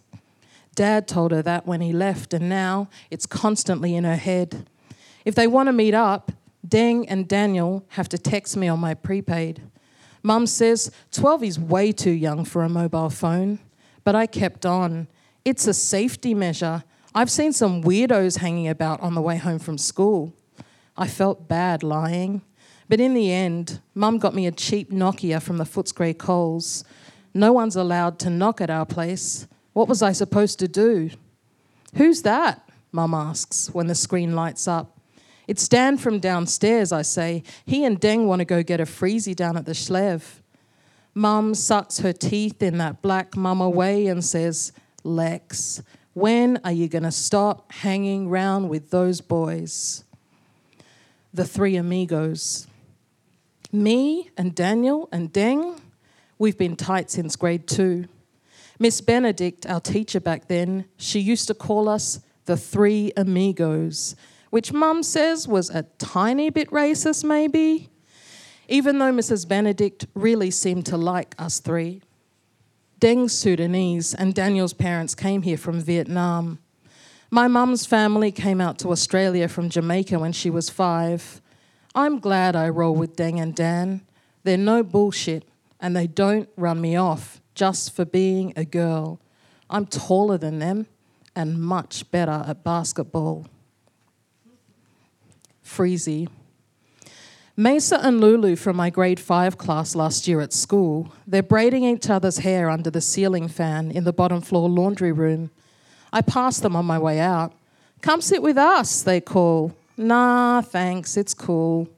Dad 0.74 1.08
told 1.08 1.32
her 1.32 1.42
that 1.42 1.66
when 1.66 1.80
he 1.80 1.92
left, 1.92 2.34
and 2.34 2.48
now 2.48 2.88
it's 3.10 3.24
constantly 3.24 3.96
in 3.96 4.04
her 4.04 4.16
head. 4.16 4.68
If 5.24 5.34
they 5.34 5.46
want 5.46 5.68
to 5.68 5.72
meet 5.72 5.94
up, 5.94 6.30
Deng 6.66 7.06
and 7.08 7.26
Daniel 7.26 7.84
have 7.88 8.08
to 8.10 8.18
text 8.18 8.56
me 8.56 8.68
on 8.68 8.78
my 8.78 8.92
prepaid. 8.92 9.62
Mum 10.26 10.44
says 10.48 10.90
12 11.12 11.44
is 11.44 11.56
way 11.56 11.92
too 11.92 12.10
young 12.10 12.44
for 12.44 12.64
a 12.64 12.68
mobile 12.68 13.10
phone, 13.10 13.60
but 14.02 14.16
I 14.16 14.26
kept 14.26 14.66
on. 14.66 15.06
It's 15.44 15.68
a 15.68 15.72
safety 15.72 16.34
measure. 16.34 16.82
I've 17.14 17.30
seen 17.30 17.52
some 17.52 17.84
weirdos 17.84 18.38
hanging 18.38 18.66
about 18.66 18.98
on 19.02 19.14
the 19.14 19.20
way 19.20 19.36
home 19.36 19.60
from 19.60 19.78
school. 19.78 20.34
I 20.96 21.06
felt 21.06 21.46
bad 21.46 21.84
lying, 21.84 22.42
but 22.88 22.98
in 22.98 23.14
the 23.14 23.30
end, 23.30 23.80
Mum 23.94 24.18
got 24.18 24.34
me 24.34 24.48
a 24.48 24.50
cheap 24.50 24.90
Nokia 24.90 25.40
from 25.40 25.58
the 25.58 25.64
Footscray 25.64 26.18
Coles. 26.18 26.82
No 27.32 27.52
one's 27.52 27.76
allowed 27.76 28.18
to 28.18 28.28
knock 28.28 28.60
at 28.60 28.68
our 28.68 28.84
place. 28.84 29.46
What 29.74 29.86
was 29.86 30.02
I 30.02 30.10
supposed 30.10 30.58
to 30.58 30.66
do? 30.66 31.10
Who's 31.94 32.22
that? 32.22 32.68
Mum 32.90 33.14
asks 33.14 33.70
when 33.72 33.86
the 33.86 33.94
screen 33.94 34.34
lights 34.34 34.66
up. 34.66 34.95
It's 35.46 35.68
Dan 35.68 35.96
from 35.96 36.18
downstairs, 36.18 36.90
I 36.90 37.02
say. 37.02 37.42
He 37.64 37.84
and 37.84 38.00
Deng 38.00 38.26
want 38.26 38.40
to 38.40 38.44
go 38.44 38.62
get 38.62 38.80
a 38.80 38.84
freezy 38.84 39.34
down 39.34 39.56
at 39.56 39.64
the 39.64 39.72
Schlev. 39.72 40.40
Mum 41.14 41.54
sucks 41.54 42.00
her 42.00 42.12
teeth 42.12 42.62
in 42.62 42.78
that 42.78 43.00
black 43.00 43.36
mama 43.36 43.70
way 43.70 44.06
and 44.06 44.24
says, 44.24 44.72
Lex, 45.04 45.82
when 46.14 46.58
are 46.64 46.72
you 46.72 46.88
going 46.88 47.04
to 47.04 47.12
stop 47.12 47.70
hanging 47.72 48.28
round 48.28 48.68
with 48.68 48.90
those 48.90 49.20
boys? 49.20 50.04
The 51.32 51.44
three 51.44 51.76
amigos. 51.76 52.66
Me 53.72 54.30
and 54.36 54.54
Daniel 54.54 55.08
and 55.12 55.32
Deng, 55.32 55.78
we've 56.38 56.58
been 56.58 56.76
tight 56.76 57.10
since 57.10 57.36
grade 57.36 57.66
two. 57.66 58.08
Miss 58.78 59.00
Benedict, 59.00 59.64
our 59.66 59.80
teacher 59.80 60.20
back 60.20 60.48
then, 60.48 60.86
she 60.96 61.20
used 61.20 61.46
to 61.48 61.54
call 61.54 61.88
us 61.88 62.20
the 62.46 62.56
three 62.56 63.12
amigos 63.16 64.16
which 64.50 64.72
mum 64.72 65.02
says 65.02 65.48
was 65.48 65.70
a 65.70 65.84
tiny 65.98 66.50
bit 66.50 66.70
racist, 66.70 67.24
maybe, 67.24 67.88
even 68.68 68.98
though 68.98 69.12
Mrs. 69.12 69.46
Benedict 69.46 70.06
really 70.14 70.50
seemed 70.50 70.86
to 70.86 70.96
like 70.96 71.34
us 71.38 71.60
three. 71.60 72.02
Deng's 72.98 73.32
Sudanese, 73.32 74.14
and 74.14 74.34
Daniel's 74.34 74.72
parents 74.72 75.14
came 75.14 75.42
here 75.42 75.58
from 75.58 75.80
Vietnam. 75.80 76.58
My 77.30 77.48
mum's 77.48 77.84
family 77.84 78.32
came 78.32 78.60
out 78.60 78.78
to 78.78 78.90
Australia 78.90 79.48
from 79.48 79.68
Jamaica 79.68 80.18
when 80.18 80.32
she 80.32 80.48
was 80.48 80.70
five. 80.70 81.42
I'm 81.94 82.18
glad 82.18 82.56
I 82.56 82.68
roll 82.68 82.94
with 82.94 83.16
Deng 83.16 83.40
and 83.40 83.54
Dan. 83.54 84.02
They're 84.44 84.56
no 84.56 84.82
bullshit, 84.82 85.44
and 85.80 85.94
they 85.94 86.06
don't 86.06 86.48
run 86.56 86.80
me 86.80 86.96
off 86.96 87.40
just 87.54 87.94
for 87.94 88.04
being 88.04 88.52
a 88.56 88.64
girl. 88.64 89.20
I'm 89.68 89.86
taller 89.86 90.38
than 90.38 90.58
them 90.58 90.86
and 91.34 91.60
much 91.60 92.10
better 92.10 92.44
at 92.46 92.64
basketball. 92.64 93.46
Freezy. 95.66 96.28
Mesa 97.56 97.98
and 98.02 98.20
Lulu 98.20 98.54
from 98.54 98.76
my 98.76 98.88
grade 98.88 99.18
5 99.18 99.58
class 99.58 99.94
last 99.94 100.28
year 100.28 100.40
at 100.40 100.52
school, 100.52 101.12
they're 101.26 101.42
braiding 101.42 101.84
each 101.84 102.08
other's 102.08 102.38
hair 102.38 102.70
under 102.70 102.90
the 102.90 103.00
ceiling 103.00 103.48
fan 103.48 103.90
in 103.90 104.04
the 104.04 104.12
bottom 104.12 104.40
floor 104.40 104.68
laundry 104.68 105.10
room. 105.10 105.50
I 106.12 106.22
pass 106.22 106.60
them 106.60 106.76
on 106.76 106.84
my 106.84 106.98
way 106.98 107.18
out. 107.18 107.52
Come 108.00 108.20
sit 108.20 108.42
with 108.42 108.56
us, 108.56 109.02
they 109.02 109.20
call. 109.20 109.74
Nah, 109.96 110.60
thanks, 110.60 111.16
it's 111.16 111.34
cool. 111.34 111.88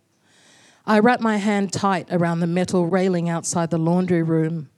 I 0.87 1.01
wrap 1.01 1.21
my 1.21 1.37
hand 1.37 1.73
tight 1.73 2.09
around 2.11 2.41
the 2.41 2.47
metal 2.47 2.87
railing 2.87 3.29
outside 3.29 3.71
the 3.71 3.79
laundry 3.79 4.23
room. 4.23 4.71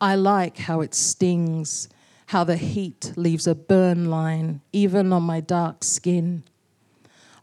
I 0.00 0.14
like 0.14 0.58
how 0.58 0.82
it 0.82 0.94
stings, 0.94 1.88
how 2.26 2.44
the 2.44 2.56
heat 2.56 3.12
leaves 3.16 3.46
a 3.46 3.54
burn 3.54 4.10
line 4.10 4.60
even 4.72 5.12
on 5.12 5.24
my 5.24 5.40
dark 5.40 5.82
skin. 5.82 6.44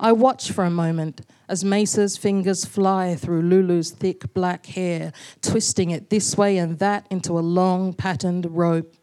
I 0.04 0.12
watch 0.12 0.52
for 0.52 0.66
a 0.66 0.70
moment 0.70 1.22
as 1.48 1.64
Mesa's 1.64 2.18
fingers 2.18 2.66
fly 2.66 3.16
through 3.16 3.42
Lulu's 3.42 3.92
thick 3.92 4.34
black 4.34 4.66
hair, 4.66 5.14
twisting 5.42 5.92
it 5.92 6.10
this 6.10 6.38
way 6.38 6.58
and 6.58 6.78
that 6.80 7.08
into 7.10 7.40
a 7.40 7.40
long 7.40 7.94
patterned 7.94 8.46
rope. 8.52 8.98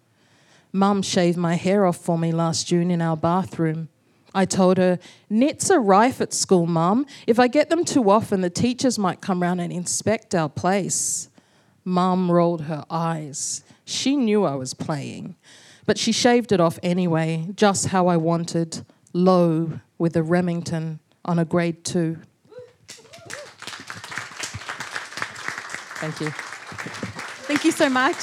Mum 0.74 1.00
shaved 1.00 1.38
my 1.38 1.54
hair 1.54 1.86
off 1.86 1.96
for 1.96 2.18
me 2.18 2.32
last 2.32 2.66
June 2.66 2.90
in 2.90 3.00
our 3.00 3.16
bathroom. 3.16 3.88
I 4.34 4.44
told 4.44 4.76
her, 4.76 4.98
Nits 5.30 5.70
are 5.70 5.80
rife 5.80 6.20
at 6.20 6.34
school, 6.34 6.66
Mum. 6.66 7.06
If 7.26 7.40
I 7.40 7.48
get 7.48 7.70
them 7.70 7.86
too 7.86 8.10
often, 8.10 8.42
the 8.42 8.50
teachers 8.50 8.98
might 8.98 9.22
come 9.22 9.40
round 9.40 9.62
and 9.62 9.72
inspect 9.72 10.34
our 10.34 10.50
place. 10.50 11.30
Mum 11.82 12.30
rolled 12.30 12.64
her 12.64 12.84
eyes. 12.90 13.64
She 13.86 14.18
knew 14.18 14.44
I 14.44 14.54
was 14.54 14.74
playing, 14.74 15.36
but 15.86 15.96
she 15.96 16.12
shaved 16.12 16.52
it 16.52 16.60
off 16.60 16.78
anyway, 16.82 17.48
just 17.54 17.86
how 17.86 18.06
I 18.06 18.18
wanted, 18.18 18.84
low 19.14 19.80
with 20.00 20.16
a 20.16 20.22
Remington 20.22 20.98
on 21.26 21.38
a 21.38 21.44
grade 21.44 21.84
two. 21.84 22.16
Thank 26.00 26.20
you. 26.20 26.30
Thank 27.46 27.64
you 27.64 27.70
so 27.70 27.90
much. 27.90 28.16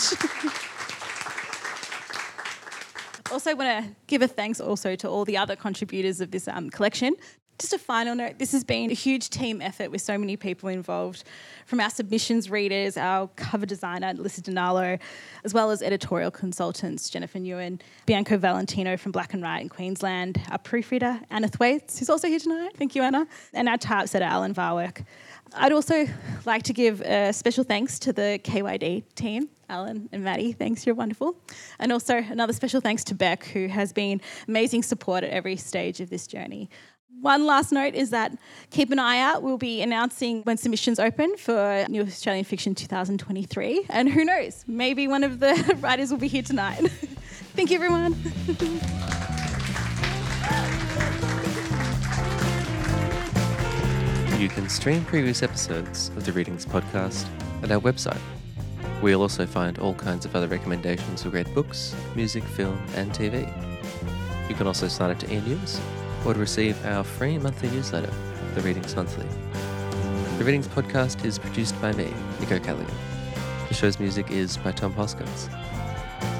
also, 3.31 3.55
want 3.55 3.85
to 3.85 3.95
give 4.07 4.23
a 4.23 4.27
thanks 4.27 4.59
also 4.59 4.95
to 4.95 5.07
all 5.07 5.23
the 5.23 5.37
other 5.37 5.55
contributors 5.55 6.19
of 6.19 6.31
this 6.31 6.47
um, 6.47 6.71
collection. 6.71 7.15
Just 7.59 7.73
a 7.73 7.79
final 7.79 8.13
note 8.13 8.37
this 8.37 8.51
has 8.51 8.63
been 8.63 8.91
a 8.91 8.93
huge 8.93 9.31
team 9.31 9.63
effort 9.63 9.89
with 9.89 10.01
so 10.01 10.15
many 10.15 10.37
people 10.37 10.69
involved 10.69 11.23
from 11.65 11.79
our 11.79 11.89
submissions 11.89 12.51
readers, 12.51 12.97
our 12.97 13.27
cover 13.35 13.65
designer, 13.65 14.13
Alyssa 14.13 14.41
Donalo, 14.41 14.99
as 15.43 15.55
well 15.55 15.71
as 15.71 15.81
editorial 15.81 16.29
consultants, 16.29 17.09
Jennifer 17.09 17.39
Newen, 17.39 17.81
Bianca 18.05 18.37
Valentino 18.37 18.95
from 18.95 19.11
Black 19.11 19.33
and 19.33 19.41
White 19.41 19.61
in 19.61 19.69
Queensland, 19.69 20.39
our 20.51 20.59
proofreader, 20.59 21.19
Anna 21.31 21.47
Thwaites, 21.47 21.97
who's 21.97 22.11
also 22.11 22.27
here 22.27 22.37
tonight. 22.37 22.73
Thank 22.77 22.93
you, 22.93 23.01
Anna. 23.01 23.25
And 23.53 23.67
our 23.67 23.77
typesetter, 23.77 24.25
Alan 24.25 24.53
Varwerk. 24.53 25.03
I'd 25.55 25.71
also 25.71 26.05
like 26.45 26.61
to 26.63 26.73
give 26.73 27.01
a 27.01 27.33
special 27.33 27.63
thanks 27.63 27.97
to 27.99 28.13
the 28.13 28.39
KYD 28.43 29.03
team, 29.15 29.49
Alan 29.67 30.09
and 30.11 30.23
Maddie. 30.23 30.51
Thanks, 30.51 30.85
you're 30.85 30.93
wonderful. 30.93 31.37
And 31.79 31.91
also 31.91 32.17
another 32.17 32.53
special 32.53 32.81
thanks 32.81 33.03
to 33.05 33.15
Beck, 33.15 33.45
who 33.45 33.67
has 33.67 33.93
been 33.93 34.21
amazing 34.47 34.83
support 34.83 35.23
at 35.23 35.31
every 35.31 35.55
stage 35.55 36.01
of 36.01 36.11
this 36.11 36.27
journey. 36.27 36.69
One 37.21 37.47
last 37.47 37.71
note 37.71 37.95
is 37.95 38.11
that 38.11 38.37
keep 38.69 38.91
an 38.91 38.99
eye 38.99 39.19
out. 39.19 39.41
We'll 39.41 39.57
be 39.57 39.81
announcing 39.81 40.43
when 40.43 40.57
submissions 40.57 40.99
open 40.99 41.35
for 41.37 41.85
New 41.89 42.03
Australian 42.03 42.45
Fiction 42.45 42.75
2023. 42.75 43.87
And 43.89 44.07
who 44.07 44.23
knows, 44.23 44.63
maybe 44.67 45.07
one 45.07 45.23
of 45.23 45.39
the 45.39 45.77
writers 45.79 46.11
will 46.11 46.19
be 46.19 46.27
here 46.27 46.43
tonight. 46.43 46.79
Thank 47.55 47.71
you, 47.71 47.75
everyone. 47.75 48.15
You 54.37 54.49
can 54.49 54.69
stream 54.69 55.03
previous 55.03 55.41
episodes 55.41 56.09
of 56.09 56.23
the 56.23 56.31
Readings 56.31 56.63
podcast 56.63 57.25
at 57.63 57.71
our 57.71 57.79
website. 57.79 58.19
We'll 59.01 59.23
also 59.23 59.47
find 59.47 59.79
all 59.79 59.95
kinds 59.95 60.25
of 60.25 60.35
other 60.35 60.47
recommendations 60.47 61.23
for 61.23 61.31
great 61.31 61.51
books, 61.55 61.95
music, 62.15 62.43
film, 62.43 62.79
and 62.93 63.11
TV. 63.11 63.51
You 64.47 64.53
can 64.53 64.67
also 64.67 64.87
sign 64.87 65.09
up 65.09 65.17
to 65.19 65.33
e-news 65.33 65.81
or 66.27 66.33
to 66.33 66.39
receive 66.41 66.85
our 66.85 67.05
free 67.05 67.37
monthly 67.37 67.69
newsletter, 67.69 68.11
The 68.53 68.61
Readings 68.61 68.93
Monthly. 68.93 69.25
The 70.37 70.43
Readings 70.43 70.67
podcast 70.67 71.23
is 71.23 71.39
produced 71.39 71.79
by 71.81 71.93
me, 71.93 72.13
Nico 72.41 72.59
Callaghan. 72.59 72.93
The 73.69 73.73
show's 73.73 73.97
music 73.97 74.29
is 74.29 74.57
by 74.57 74.73
Tom 74.73 74.91
Hoskins. 74.91 75.49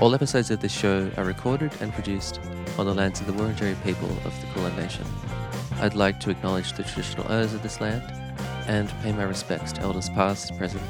All 0.02 0.14
episodes 0.14 0.52
of 0.52 0.60
this 0.60 0.74
show 0.74 1.10
are 1.16 1.24
recorded 1.24 1.72
and 1.80 1.94
produced 1.94 2.42
on 2.78 2.86
the 2.86 2.94
lands 2.94 3.22
of 3.22 3.28
the 3.28 3.34
Wurundjeri 3.34 3.82
people 3.86 4.10
of 4.26 4.42
the 4.42 4.48
Kulin 4.54 4.76
Nation. 4.76 5.06
I'd 5.80 5.96
like 5.96 6.20
to 6.20 6.32
acknowledge 6.32 6.74
the 6.74 6.84
traditional 6.84 7.32
owners 7.32 7.54
of 7.54 7.64
this 7.64 7.80
land 7.80 8.04
and 8.68 8.90
pay 9.04 9.14
my 9.14 9.24
respects 9.24 9.72
to 9.74 9.82
elders 9.82 10.10
past, 10.10 10.56
present, 10.58 10.84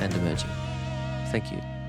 and 0.00 0.12
emerging. 0.12 0.50
Thank 1.30 1.52
you. 1.52 1.79